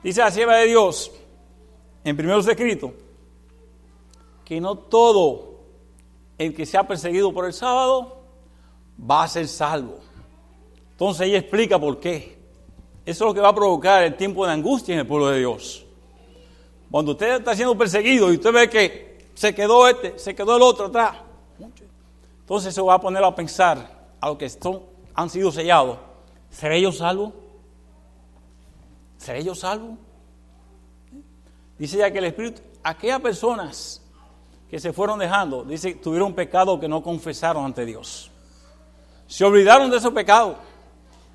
[0.02, 1.10] Dice la sierva de Dios
[2.04, 2.92] en primeros escritos
[4.44, 5.60] que no todo
[6.38, 8.16] el que sea perseguido por el sábado
[8.98, 9.98] va a ser salvo.
[10.92, 12.38] Entonces ella explica por qué.
[13.04, 15.38] Eso es lo que va a provocar el tiempo de angustia en el pueblo de
[15.38, 15.86] Dios.
[16.90, 20.62] Cuando usted está siendo perseguido y usted ve que se quedó este, se quedó el
[20.62, 21.16] otro atrás,
[22.40, 24.50] entonces eso va a poner a pensar a los que
[25.14, 25.98] han sido sellados.
[26.50, 27.32] ¿Seré yo salvo?
[29.20, 29.98] ¿Seré yo salvo?
[31.78, 34.02] Dice ya que el Espíritu, aquellas personas
[34.70, 38.30] que se fueron dejando, dice, tuvieron pecado que no confesaron ante Dios.
[39.26, 40.56] Se olvidaron de esos pecados.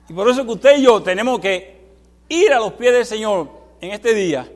[0.09, 1.93] Y por eso que usted y yo tenemos que
[2.27, 4.51] ir a los pies del Señor en este día.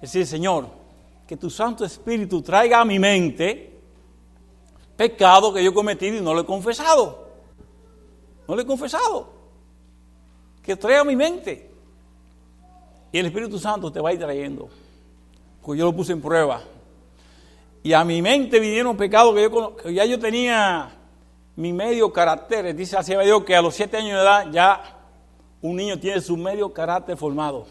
[0.00, 0.66] Decir, Señor,
[1.28, 3.78] que tu Santo Espíritu traiga a mi mente
[4.96, 7.28] pecado que yo he cometido y no lo he confesado.
[8.48, 9.30] No lo he confesado.
[10.60, 11.67] Que traiga a mi mente.
[13.12, 14.68] Y el Espíritu Santo te va a ir trayendo.
[15.62, 16.62] Porque yo lo puse en prueba.
[17.82, 20.90] Y a mi mente vinieron pecados que, yo, que ya yo tenía
[21.56, 22.74] mi medio carácter.
[22.74, 24.98] Dice así Dios que a los siete años de edad ya
[25.60, 27.66] un niño tiene su medio carácter formado.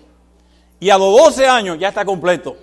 [0.79, 2.55] Y a los 12 años ya está completo.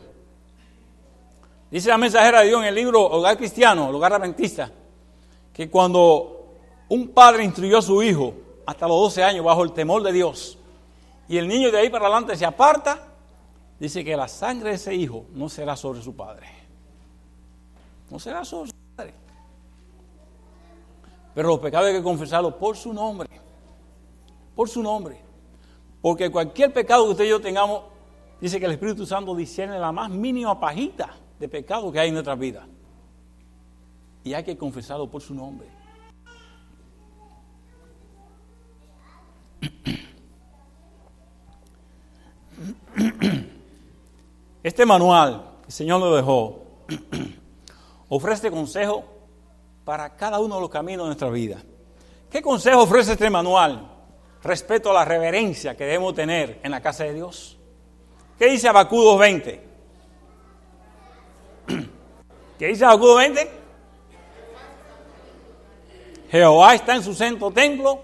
[1.71, 4.71] Dice la mensajera de Dios en el libro Hogar Cristiano, el Hogar Adventista,
[5.53, 6.55] que cuando
[6.89, 8.35] un padre instruyó a su hijo
[8.67, 10.59] hasta los 12 años bajo el temor de Dios,
[11.29, 12.99] y el niño de ahí para adelante se aparta,
[13.79, 16.47] dice que la sangre de ese hijo no será sobre su padre.
[18.11, 19.15] No será sobre su padre.
[21.35, 23.29] Pero los pecados hay que confesarlos por su nombre.
[24.55, 25.21] Por su nombre.
[26.01, 27.83] Porque cualquier pecado que usted y yo tengamos,
[28.41, 32.15] dice que el Espíritu Santo discierne la más mínima pajita de pecado que hay en
[32.15, 32.67] nuestras vidas.
[34.23, 35.69] Y hay que confesarlo por su nombre.
[44.63, 46.65] Este manual el Señor nos dejó
[48.09, 49.05] ofrece consejo
[49.85, 51.59] para cada uno de los caminos de nuestra vida.
[52.31, 53.91] ¿Qué consejo ofrece este manual
[54.43, 57.59] respecto a la reverencia que debemos tener en la casa de Dios?
[58.39, 59.61] ¿Qué dice Abacú 2.20?
[62.59, 63.49] ¿Qué dice Abacú 2.20?
[66.31, 68.03] Jehová está en su santo templo,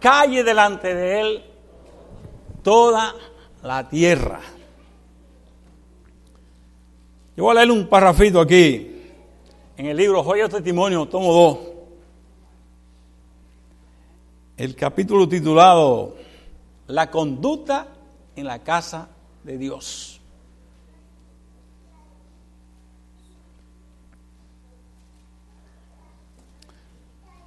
[0.00, 1.44] calle delante de él
[2.62, 3.14] toda
[3.62, 4.40] la tierra.
[7.36, 9.00] Yo voy a leer un parrafito aquí
[9.76, 11.72] en el libro Joya de Testimonio, tomo 2.
[14.56, 16.16] el capítulo titulado
[16.86, 17.88] La conducta
[18.36, 19.08] en la casa
[19.42, 20.20] de Dios.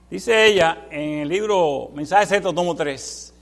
[0.09, 3.33] Dice ella en el libro Mensaje Sexto, tomo 3,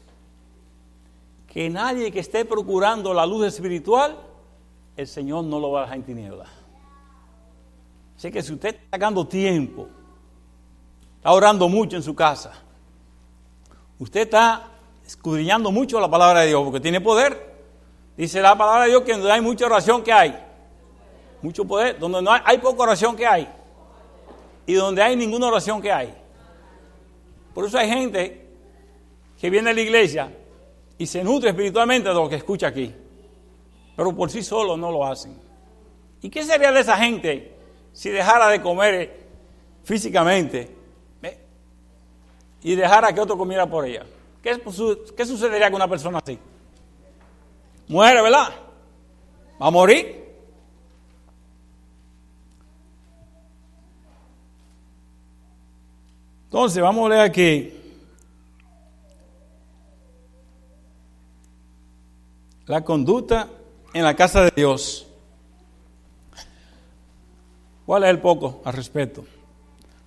[1.54, 4.18] que nadie que esté procurando la luz espiritual,
[4.98, 6.50] el Señor no lo va a dejar en tinieblas.
[8.18, 9.88] Así que si usted está sacando tiempo,
[11.18, 12.54] está orando mucho en su casa,
[14.00, 14.72] usted está
[15.06, 17.54] escudriñando mucho la palabra de Dios, porque tiene poder.
[18.18, 20.36] Dice la palabra de Dios que donde hay mucha oración, que hay?
[21.44, 22.00] Mucho poder.
[22.00, 23.48] Donde no hay, hay poca oración, que hay?
[24.66, 26.16] Y donde hay ninguna oración, que hay?
[27.54, 28.50] Por eso hay gente
[29.40, 30.32] que viene a la iglesia
[30.98, 32.94] y se nutre espiritualmente de lo que escucha aquí,
[33.96, 35.38] pero por sí solo no lo hacen.
[36.22, 37.54] ¿Y qué sería de esa gente
[37.92, 39.24] si dejara de comer
[39.84, 40.76] físicamente
[42.62, 44.06] y dejara que otro comiera por ella?
[44.42, 44.62] ¿Qué,
[45.16, 46.38] ¿Qué sucedería con una persona así?
[47.88, 48.50] Muere, ¿verdad?
[49.62, 50.24] ¿Va a morir?
[56.46, 57.83] Entonces, vamos a leer aquí.
[62.66, 63.50] La conducta
[63.94, 65.08] en la casa de Dios.
[67.86, 69.26] ¿Cuál es el poco al respecto?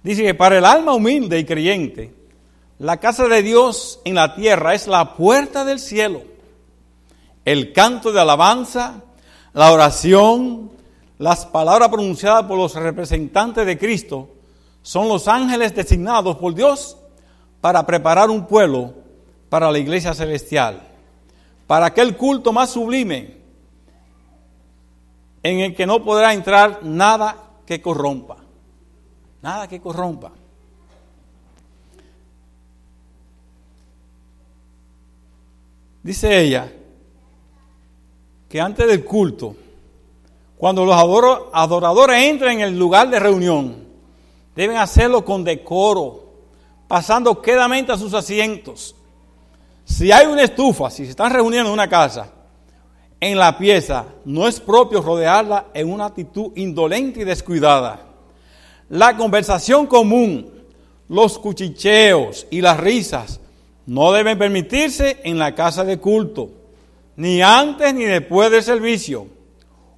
[0.02, 2.14] Dice que para el alma humilde y creyente,
[2.78, 6.22] la casa de Dios en la tierra es la puerta del cielo.
[7.44, 9.02] El canto de alabanza,
[9.52, 10.70] la oración,
[11.18, 14.30] las palabras pronunciadas por los representantes de Cristo
[14.82, 16.96] son los ángeles designados por Dios
[17.60, 18.94] para preparar un pueblo
[19.48, 20.85] para la iglesia celestial,
[21.66, 23.36] para aquel culto más sublime
[25.42, 28.36] en el que no podrá entrar nada que corrompa,
[29.42, 30.32] nada que corrompa.
[36.02, 36.72] Dice ella
[38.48, 39.56] que antes del culto,
[40.56, 40.96] cuando los
[41.52, 43.86] adoradores entran en el lugar de reunión,
[44.56, 46.24] Deben hacerlo con decoro,
[46.88, 48.95] pasando quedamente a sus asientos.
[49.86, 52.28] Si hay una estufa, si se están reuniendo en una casa,
[53.20, 58.00] en la pieza, no es propio rodearla en una actitud indolente y descuidada.
[58.88, 60.52] La conversación común,
[61.08, 63.38] los cuchicheos y las risas
[63.86, 66.50] no deben permitirse en la casa de culto,
[67.14, 69.28] ni antes ni después del servicio.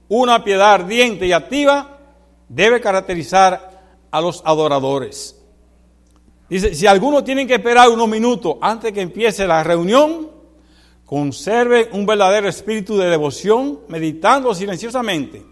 [0.09, 1.99] Una piedad ardiente y activa
[2.47, 5.38] debe caracterizar a los adoradores.
[6.49, 10.31] Dice, si algunos tienen que esperar unos minutos antes que empiece la reunión,
[11.05, 15.45] conserven un verdadero espíritu de devoción, meditando silenciosamente,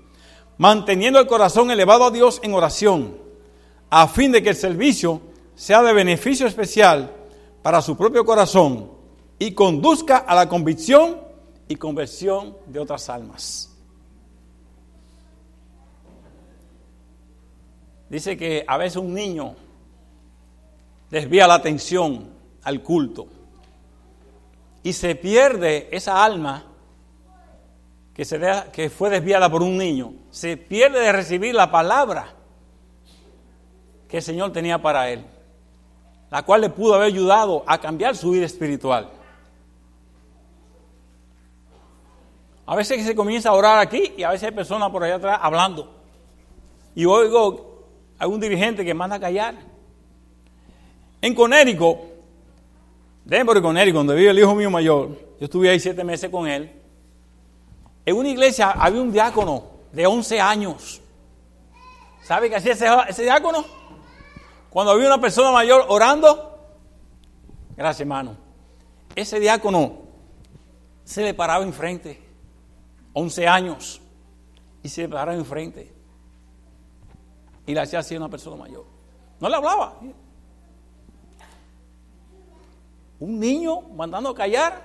[0.56, 3.18] manteniendo el corazón elevado a Dios en oración,
[3.90, 5.20] a fin de que el servicio
[5.54, 7.12] sea de beneficio especial
[7.62, 8.90] para su propio corazón
[9.38, 11.20] y conduzca a la convicción
[11.68, 13.72] y conversión de otras almas.
[18.08, 19.56] Dice que a veces un niño
[21.10, 22.30] desvía la atención
[22.62, 23.28] al culto
[24.82, 26.64] y se pierde esa alma
[28.14, 28.40] que, se
[28.72, 32.34] que fue desviada por un niño, se pierde de recibir la palabra
[34.08, 35.24] que el Señor tenía para él,
[36.30, 39.10] la cual le pudo haber ayudado a cambiar su vida espiritual.
[42.64, 45.38] A veces se comienza a orar aquí y a veces hay personas por allá atrás
[45.42, 45.92] hablando.
[46.94, 47.86] Y oigo
[48.18, 49.54] hay un dirigente que manda a callar.
[51.26, 52.06] En Conérico,
[53.24, 55.08] Denver, Conérico, donde vive el hijo mío mayor,
[55.40, 56.70] yo estuve ahí siete meses con él.
[58.04, 61.00] En una iglesia había un diácono de 11 años.
[62.22, 63.64] ¿Sabe qué hacía ese, ese diácono?
[64.70, 66.60] Cuando había una persona mayor orando,
[67.76, 68.36] gracias hermano,
[69.16, 70.02] ese diácono
[71.02, 72.22] se le paraba enfrente,
[73.14, 74.00] 11 años,
[74.80, 75.92] y se le paraba enfrente
[77.66, 78.84] y la hacía así a una persona mayor.
[79.40, 79.98] No le hablaba.
[83.18, 84.82] Un niño mandando a callar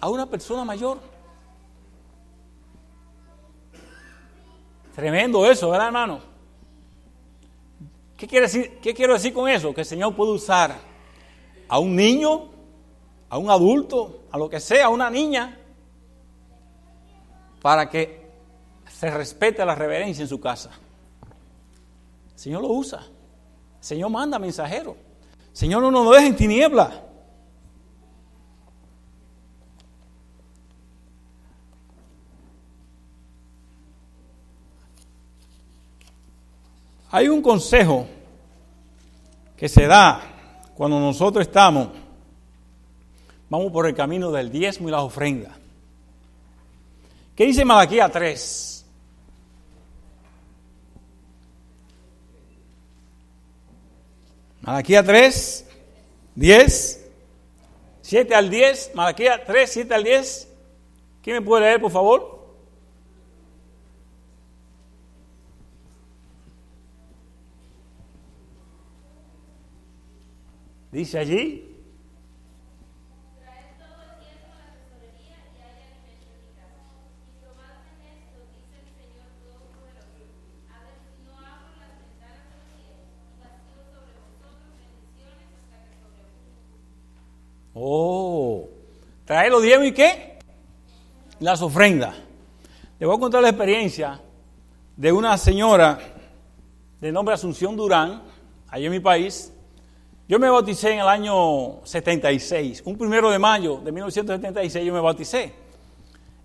[0.00, 0.98] a una persona mayor.
[4.94, 6.20] Tremendo eso, ¿verdad, hermano?
[8.16, 9.72] ¿Qué, decir, ¿Qué quiero decir con eso?
[9.72, 10.76] Que el Señor puede usar
[11.68, 12.50] a un niño,
[13.30, 15.58] a un adulto, a lo que sea, a una niña,
[17.62, 18.28] para que
[18.90, 20.70] se respete la reverencia en su casa.
[22.34, 23.06] Señor lo usa.
[23.80, 24.96] Señor manda mensajero.
[25.52, 27.09] Señor no nos deja en tiniebla.
[37.10, 38.06] Hay un consejo
[39.56, 40.22] que se da
[40.74, 41.88] cuando nosotros estamos
[43.48, 45.58] vamos por el camino del diezmo y la ofrenda.
[47.34, 48.86] ¿Qué dice Malaquía 3?
[54.60, 55.66] Malaquía 3,
[56.36, 57.10] 10,
[58.02, 60.48] 7 al 10, Malaquía 3, 7 al 10.
[61.22, 62.39] ¿Quién me puede leer, por favor?
[70.92, 71.66] Dice allí,
[87.72, 88.68] Oh,
[89.24, 90.38] trae los diezmos y qué?
[91.38, 92.16] Las ofrendas.
[92.98, 94.20] Le voy a contar la experiencia
[94.96, 95.98] de una señora
[97.00, 98.22] de nombre Asunción Durán,
[98.68, 99.52] allá en mi país.
[100.30, 105.00] Yo me bauticé en el año 76, un primero de mayo de 1976 yo me
[105.00, 105.52] bauticé.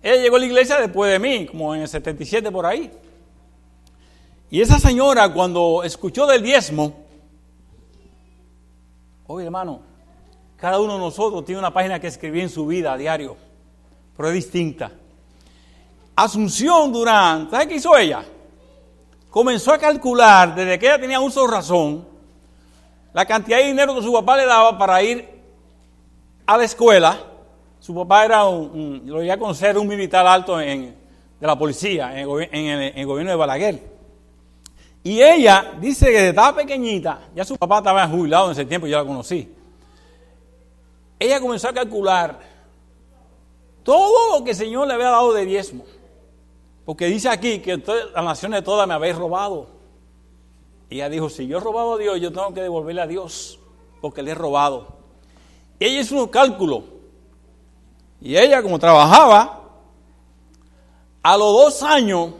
[0.02, 2.90] Ella llegó a la iglesia después de mí, como en el 77 por ahí.
[4.50, 6.94] Y esa señora cuando escuchó del diezmo,
[9.28, 9.82] oye hermano,
[10.56, 13.36] cada uno de nosotros tiene una página que escribí en su vida a diario,
[14.16, 14.90] pero es distinta.
[16.16, 18.24] Asunción Durán, ¿sabe qué hizo ella?
[19.30, 22.15] Comenzó a calcular desde que ella tenía uso de razón
[23.16, 25.26] la cantidad de dinero que su papá le daba para ir
[26.44, 27.18] a la escuela.
[27.80, 30.94] Su papá era un, lo iba a conocer un militar alto en,
[31.40, 33.82] de la policía en el, gobierno de Balaguer.
[35.02, 38.86] Y ella dice que desde estaba pequeñita, ya su papá estaba jubilado en ese tiempo,
[38.86, 39.50] yo la conocí
[41.18, 42.38] ella comenzó a calcular
[43.82, 45.86] todo lo que el Señor le había dado de diezmo.
[46.84, 47.82] Porque dice aquí que
[48.14, 49.75] las naciones todas me habéis robado.
[50.90, 53.58] Ella dijo, si yo he robado a Dios, yo tengo que devolverle a Dios,
[54.00, 54.96] porque le he robado.
[55.78, 56.84] Y ella hizo un cálculo.
[58.20, 59.70] Y ella, como trabajaba,
[61.22, 62.32] a los dos años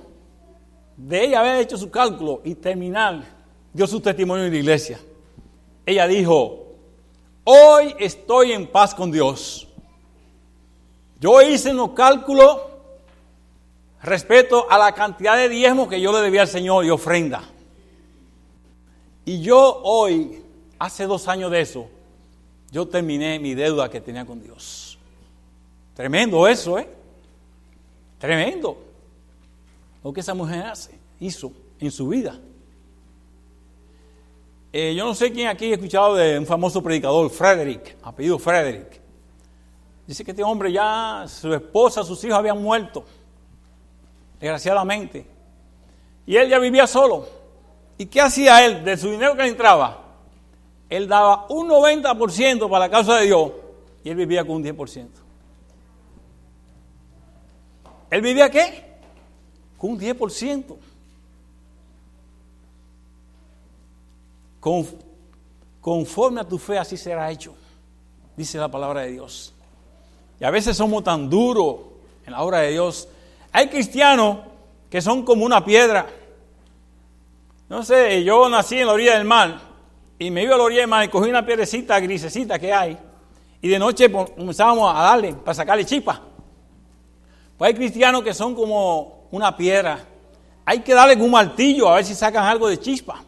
[0.97, 3.25] de ella haber hecho su cálculo y terminar,
[3.73, 5.01] dio su testimonio en la iglesia.
[5.85, 6.67] Ella dijo,
[7.49, 9.69] Hoy estoy en paz con Dios.
[11.21, 12.59] Yo hice unos cálculos
[14.03, 17.45] respecto a la cantidad de diezmo que yo le debía al Señor y ofrenda.
[19.27, 20.41] Y yo hoy,
[20.79, 21.89] hace dos años de eso,
[22.71, 24.97] yo terminé mi deuda que tenía con Dios.
[25.95, 26.89] Tremendo eso, ¿eh?
[28.19, 28.79] Tremendo.
[30.05, 31.51] Lo que esa mujer hace, hizo
[31.81, 32.39] en su vida.
[34.73, 39.01] Eh, yo no sé quién aquí ha escuchado de un famoso predicador, Frederick, apellido Frederick.
[40.07, 43.05] Dice que este hombre ya, su esposa, sus hijos habían muerto,
[44.39, 45.27] desgraciadamente.
[46.27, 47.36] Y él ya vivía solo.
[47.99, 50.03] ¿Y qué hacía él de su dinero que le entraba?
[50.89, 53.53] Él daba un 90% para la causa de Dios
[54.05, 55.09] y él vivía con un 10%.
[58.11, 58.85] ¿Él vivía qué?
[59.79, 60.77] Con un 10%.
[65.81, 67.55] conforme a tu fe así será hecho,
[68.37, 69.55] dice la palabra de Dios.
[70.41, 71.77] Y a veces somos tan duros
[72.27, 73.09] en la obra de Dios.
[73.53, 74.39] Hay cristianos
[74.91, 76.07] que son como una piedra.
[77.69, 79.61] No sé, yo nací en la orilla del mar
[80.19, 82.97] y me iba a la orilla del mar y cogí una piedrecita grisecita que hay
[83.61, 86.23] y de noche comenzábamos a darle para sacarle chispa.
[87.59, 89.99] Pues hay cristianos que son como una piedra.
[90.65, 93.25] Hay que darle un martillo a ver si sacan algo de chispa.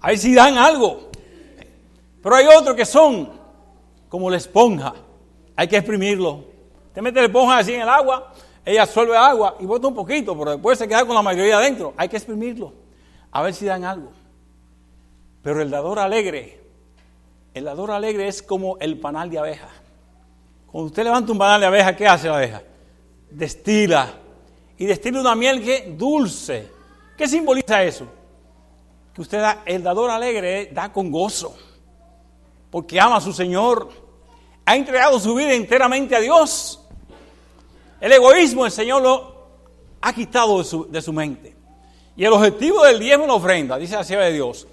[0.00, 1.10] Ahí sí dan algo.
[2.22, 3.28] Pero hay otros que son
[4.08, 4.94] como la esponja.
[5.56, 6.44] Hay que exprimirlo.
[6.92, 8.32] Te mete la esponja así en el agua,
[8.64, 11.92] ella absorbe agua y bota un poquito, pero después se queda con la mayoría adentro.
[11.96, 12.83] Hay que exprimirlo.
[13.34, 14.10] A ver si dan algo.
[15.42, 16.58] Pero el dador alegre,
[17.52, 19.68] el dador alegre es como el panal de abeja.
[20.72, 22.62] Cuando usted levanta un panal de abeja, ¿qué hace la abeja?
[23.30, 24.14] Destila.
[24.78, 26.70] Y destila una miel que dulce.
[27.16, 28.08] ¿Qué simboliza eso?
[29.14, 31.56] que usted da, el dador alegre da con gozo,
[32.70, 33.88] porque ama a su Señor,
[34.66, 36.80] ha entregado su vida enteramente a Dios.
[38.00, 39.34] El egoísmo el Señor lo
[40.00, 41.53] ha quitado de su, de su mente.
[42.16, 44.66] Y el objetivo del diezmo y la ofrenda, dice la sierva de Dios,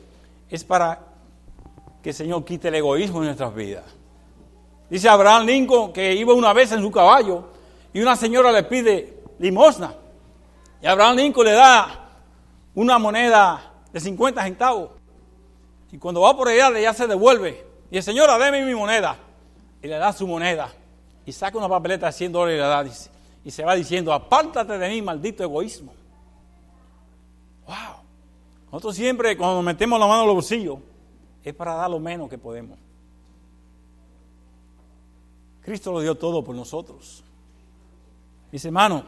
[0.50, 1.00] es para
[2.04, 3.86] que el Señor quite el egoísmo en nuestras vidas.
[4.90, 7.46] Dice Abraham Lincoln que iba una vez en su caballo
[7.94, 9.96] y una señora le pide limosna.
[10.82, 12.10] Y Abraham Lincoln le da
[12.76, 14.92] una moneda de 50 centavos.
[15.92, 17.66] Y cuando va por allá, ya se devuelve.
[17.90, 19.18] Y el Señor, dame mi moneda.
[19.82, 20.70] Y le da su moneda.
[21.26, 22.86] Y saca una papeleta de 100 dólares y le da.
[23.44, 25.94] Y se va diciendo, apártate de mí, maldito egoísmo.
[27.72, 28.04] Wow.
[28.66, 30.80] Nosotros siempre, cuando metemos la mano en los bolsillos,
[31.42, 32.78] es para dar lo menos que podemos.
[35.62, 37.24] Cristo lo dio todo por nosotros.
[38.52, 39.06] Dice, hermano,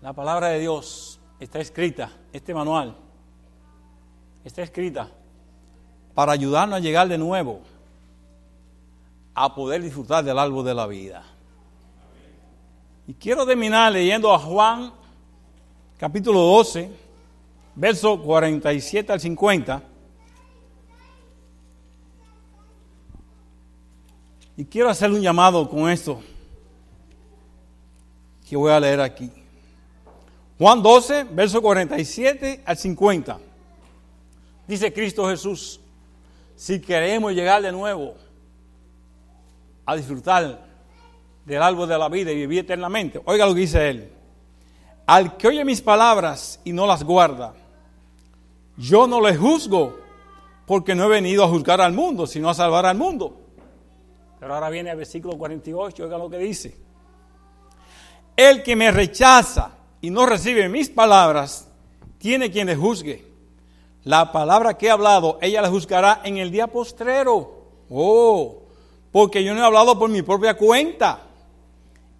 [0.00, 2.96] la palabra de Dios está escrita, este manual
[4.42, 5.10] está escrita
[6.14, 7.60] para ayudarnos a llegar de nuevo
[9.34, 11.33] a poder disfrutar del árbol de la vida.
[13.06, 14.92] Y quiero terminar leyendo a Juan
[15.98, 16.90] capítulo 12,
[17.74, 19.82] verso 47 al 50.
[24.56, 26.22] Y quiero hacer un llamado con esto
[28.48, 29.30] que voy a leer aquí.
[30.58, 33.38] Juan 12, verso 47 al 50.
[34.66, 35.78] Dice Cristo Jesús,
[36.56, 38.14] si queremos llegar de nuevo
[39.84, 40.73] a disfrutar
[41.44, 44.10] del árbol de la vida y vivir eternamente, oiga lo que dice él.
[45.06, 47.54] Al que oye mis palabras y no las guarda,
[48.76, 49.98] yo no le juzgo
[50.66, 53.40] porque no he venido a juzgar al mundo, sino a salvar al mundo.
[54.40, 56.76] Pero ahora viene el versículo 48, oiga lo que dice.
[58.36, 61.68] El que me rechaza y no recibe mis palabras,
[62.18, 63.24] tiene quien le juzgue.
[64.02, 67.64] La palabra que he hablado, ella la juzgará en el día postrero.
[67.88, 68.62] Oh,
[69.12, 71.22] porque yo no he hablado por mi propia cuenta.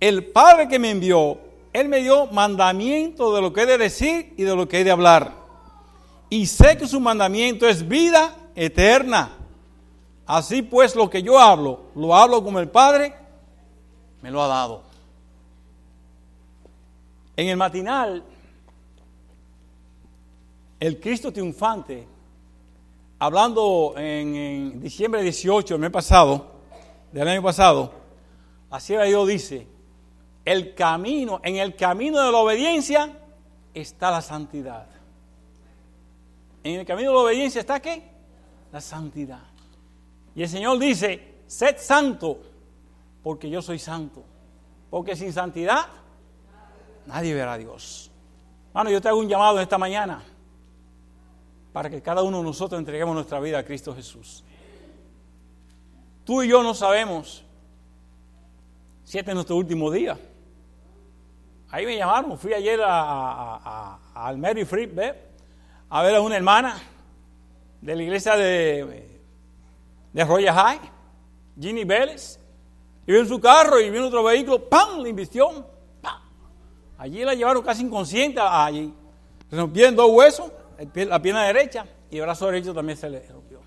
[0.05, 1.39] El Padre que me envió,
[1.73, 4.85] Él me dio mandamiento de lo que he de decir y de lo que he
[4.85, 5.33] de hablar.
[6.29, 9.33] Y sé que su mandamiento es vida eterna.
[10.27, 13.15] Así pues, lo que yo hablo, lo hablo como el Padre
[14.21, 14.83] me lo ha dado.
[17.35, 18.23] En el matinal,
[20.81, 22.07] el Cristo triunfante,
[23.19, 26.47] hablando en, diciembre 18, el mes pasado,
[27.11, 27.91] del año pasado,
[28.71, 29.73] así Dios dice,
[30.45, 33.11] el camino, en el camino de la obediencia
[33.73, 34.87] está la santidad.
[36.63, 38.03] En el camino de la obediencia está qué?
[38.73, 39.43] La santidad.
[40.35, 42.41] Y el Señor dice, sed santo,
[43.23, 44.25] porque yo soy santo.
[44.91, 45.87] Porque sin santidad
[47.07, 48.11] nadie verá a Dios.
[48.73, 50.23] Bueno, yo te hago un llamado esta mañana
[51.73, 54.45] para que cada uno de nosotros entreguemos nuestra vida a Cristo Jesús.
[56.25, 57.45] Tú y yo no sabemos
[59.05, 60.19] si este es nuestro último día.
[61.75, 64.89] Ahí me llamaron, fui ayer al Mary Free
[65.91, 66.81] a ver a una hermana
[67.81, 69.21] de la iglesia de,
[70.13, 70.81] de Royal High,
[71.59, 72.39] Ginny Vélez,
[73.05, 75.01] y vio en su carro y vino otro vehículo, ¡pam!
[75.01, 75.67] La invistión,
[76.01, 76.23] ¡pam!
[76.97, 78.95] Allí la llevaron casi inconsciente allí.
[79.51, 80.53] Se rompieron dos huesos,
[80.95, 83.59] la pierna derecha y el brazo derecho también se le rompió.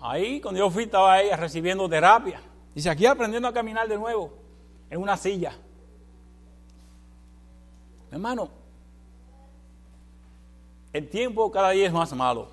[0.00, 2.40] Ahí, cuando yo fui, estaba ella recibiendo terapia.
[2.74, 4.38] Dice, aquí aprendiendo a caminar de nuevo,
[4.88, 5.54] en una silla.
[8.10, 8.48] Hermano,
[10.92, 12.48] el tiempo cada día es más malo.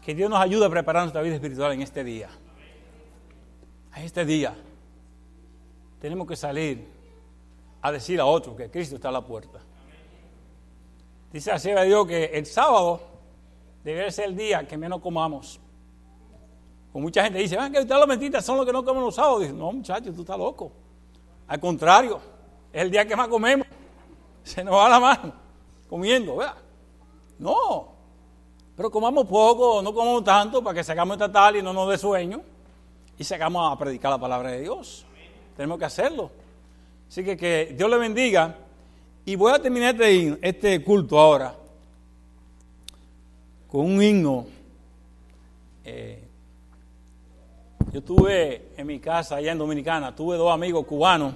[0.00, 2.28] Que Dios nos ayude a preparar nuestra vida espiritual en este día.
[3.94, 4.56] En este día
[6.00, 6.88] tenemos que salir
[7.80, 9.60] a decir a otros que Cristo está a la puerta.
[11.32, 13.00] Dice así a Dios que el sábado
[13.84, 15.60] debe ser el día que menos comamos.
[16.92, 19.14] Como mucha gente dice, ah, que ustedes las mentiras son los que no comen los
[19.14, 19.40] sábados.
[19.42, 20.72] Dice, no, muchachos, tú estás loco.
[21.48, 22.20] Al contrario,
[22.72, 23.66] es el día que más comemos.
[24.42, 25.32] Se nos va la mano
[25.88, 26.56] comiendo, ¿verdad?
[27.38, 27.92] No.
[28.74, 31.98] Pero comamos poco, no comamos tanto para que sacamos esta tal y no nos dé
[31.98, 32.40] sueño
[33.18, 35.04] y sacamos a predicar la palabra de Dios.
[35.54, 36.30] Tenemos que hacerlo.
[37.08, 38.56] Así que que Dios le bendiga.
[39.26, 41.54] Y voy a terminar este, este culto ahora
[43.68, 44.46] con un himno.
[45.84, 46.24] Eh,
[47.92, 51.34] yo tuve en mi casa allá en Dominicana, tuve dos amigos cubanos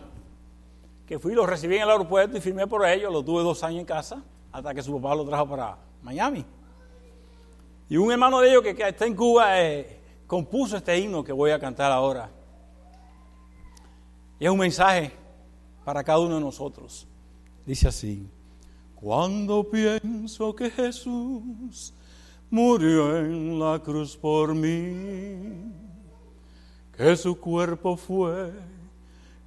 [1.06, 3.80] que fui, los recibí en el aeropuerto y firmé por ellos, los tuve dos años
[3.80, 6.44] en casa, hasta que su papá lo trajo para Miami.
[7.88, 11.52] Y un hermano de ellos que, está en Cuba eh, compuso este himno que voy
[11.52, 12.28] a cantar ahora.
[14.40, 15.12] Y es un mensaje
[15.84, 17.06] para cada uno de nosotros.
[17.64, 18.28] Dice así,
[18.96, 21.94] cuando pienso que Jesús
[22.50, 25.72] murió en la cruz por mí,
[26.96, 28.52] que su cuerpo fue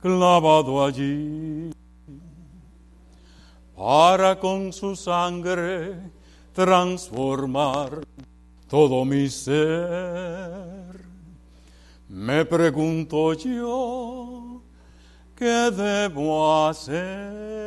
[0.02, 1.72] clavado allí,
[3.76, 5.96] para con su sangre
[6.54, 8.02] transformar
[8.68, 11.04] todo mi ser.
[12.08, 14.62] Me pregunto yo,
[15.36, 17.60] ¿qué debo hacer?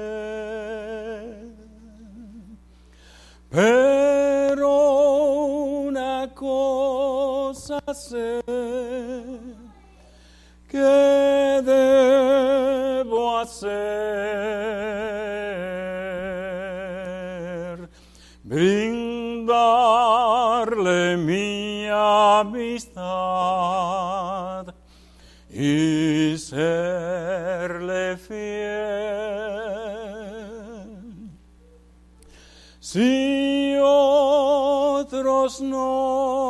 [3.50, 4.70] Pero
[5.86, 8.42] una cosa sé
[10.72, 13.68] ¿Qué debo hacer?
[18.42, 19.48] Brindarle
[21.18, 23.02] mi amistad
[25.50, 29.12] y serle fiel.
[32.80, 36.41] Si otros no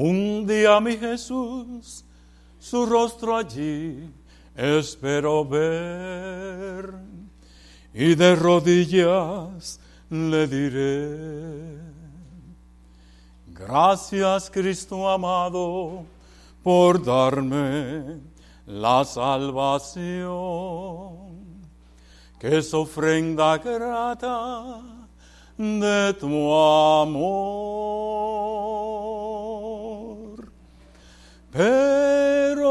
[0.00, 2.04] Un día mi Jesús,
[2.56, 4.08] su rostro allí
[4.54, 6.94] espero ver
[7.92, 11.80] y de rodillas le diré,
[13.48, 16.04] gracias Cristo amado
[16.62, 18.20] por darme
[18.66, 20.28] la salvación
[22.38, 24.80] que es ofrenda grata
[25.56, 27.97] de tu amor.
[31.50, 32.70] Pero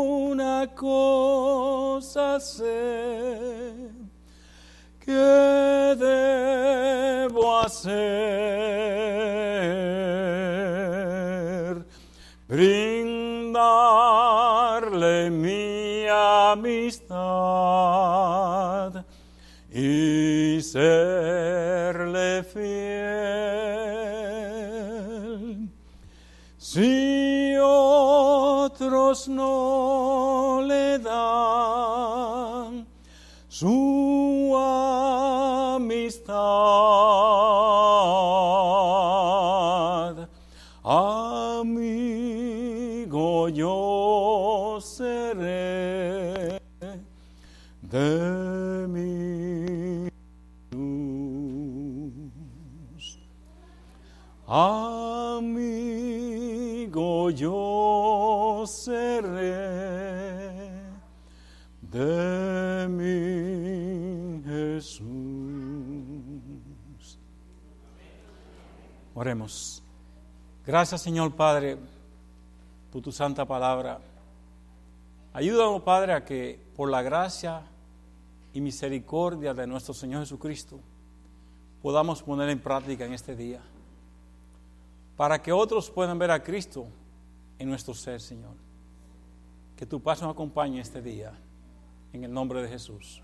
[0.00, 3.90] una cosa sé
[5.00, 5.12] que
[5.98, 7.94] debo hacer,
[12.48, 13.10] brindarle
[15.30, 17.04] mi amistad
[19.70, 21.23] y serle
[29.14, 32.84] otros no le dan
[33.48, 34.52] su
[35.76, 36.34] amistad,
[40.82, 41.78] amigo
[43.50, 46.03] yo seré
[70.66, 71.76] Gracias Señor Padre
[72.92, 74.00] por tu santa palabra.
[75.32, 77.62] Ayúdanos Padre a que por la gracia
[78.52, 80.78] y misericordia de nuestro Señor Jesucristo
[81.82, 83.60] podamos poner en práctica en este día.
[85.16, 86.86] Para que otros puedan ver a Cristo
[87.58, 88.54] en nuestro ser, Señor.
[89.76, 91.32] Que tu paz nos acompañe este día.
[92.12, 93.22] En el nombre de Jesús.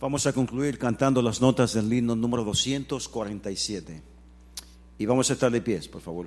[0.00, 4.02] Vamos a concluir cantando las notas del himno número 247.
[4.98, 6.26] Y vamos a estar de pies, por favor.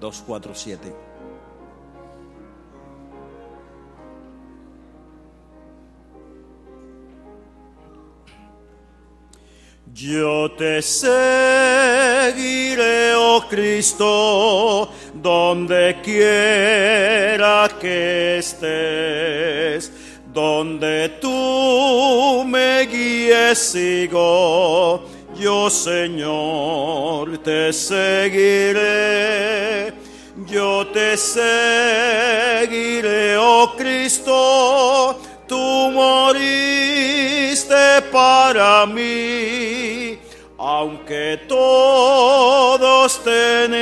[0.00, 1.17] Dos, cuatro, siete.
[10.00, 11.14] Yo te seguiré,
[13.16, 19.90] oh Cristo, donde quiera que estés,
[20.32, 25.04] donde tú me guíes, sigo.
[25.36, 28.78] Yo, Señor, te seguiré.
[30.46, 31.46] Yo te seguiré,
[33.36, 35.18] oh Cristo,
[35.48, 36.77] tú moriste
[38.10, 40.18] para mí,
[40.58, 43.78] aunque todos tenemos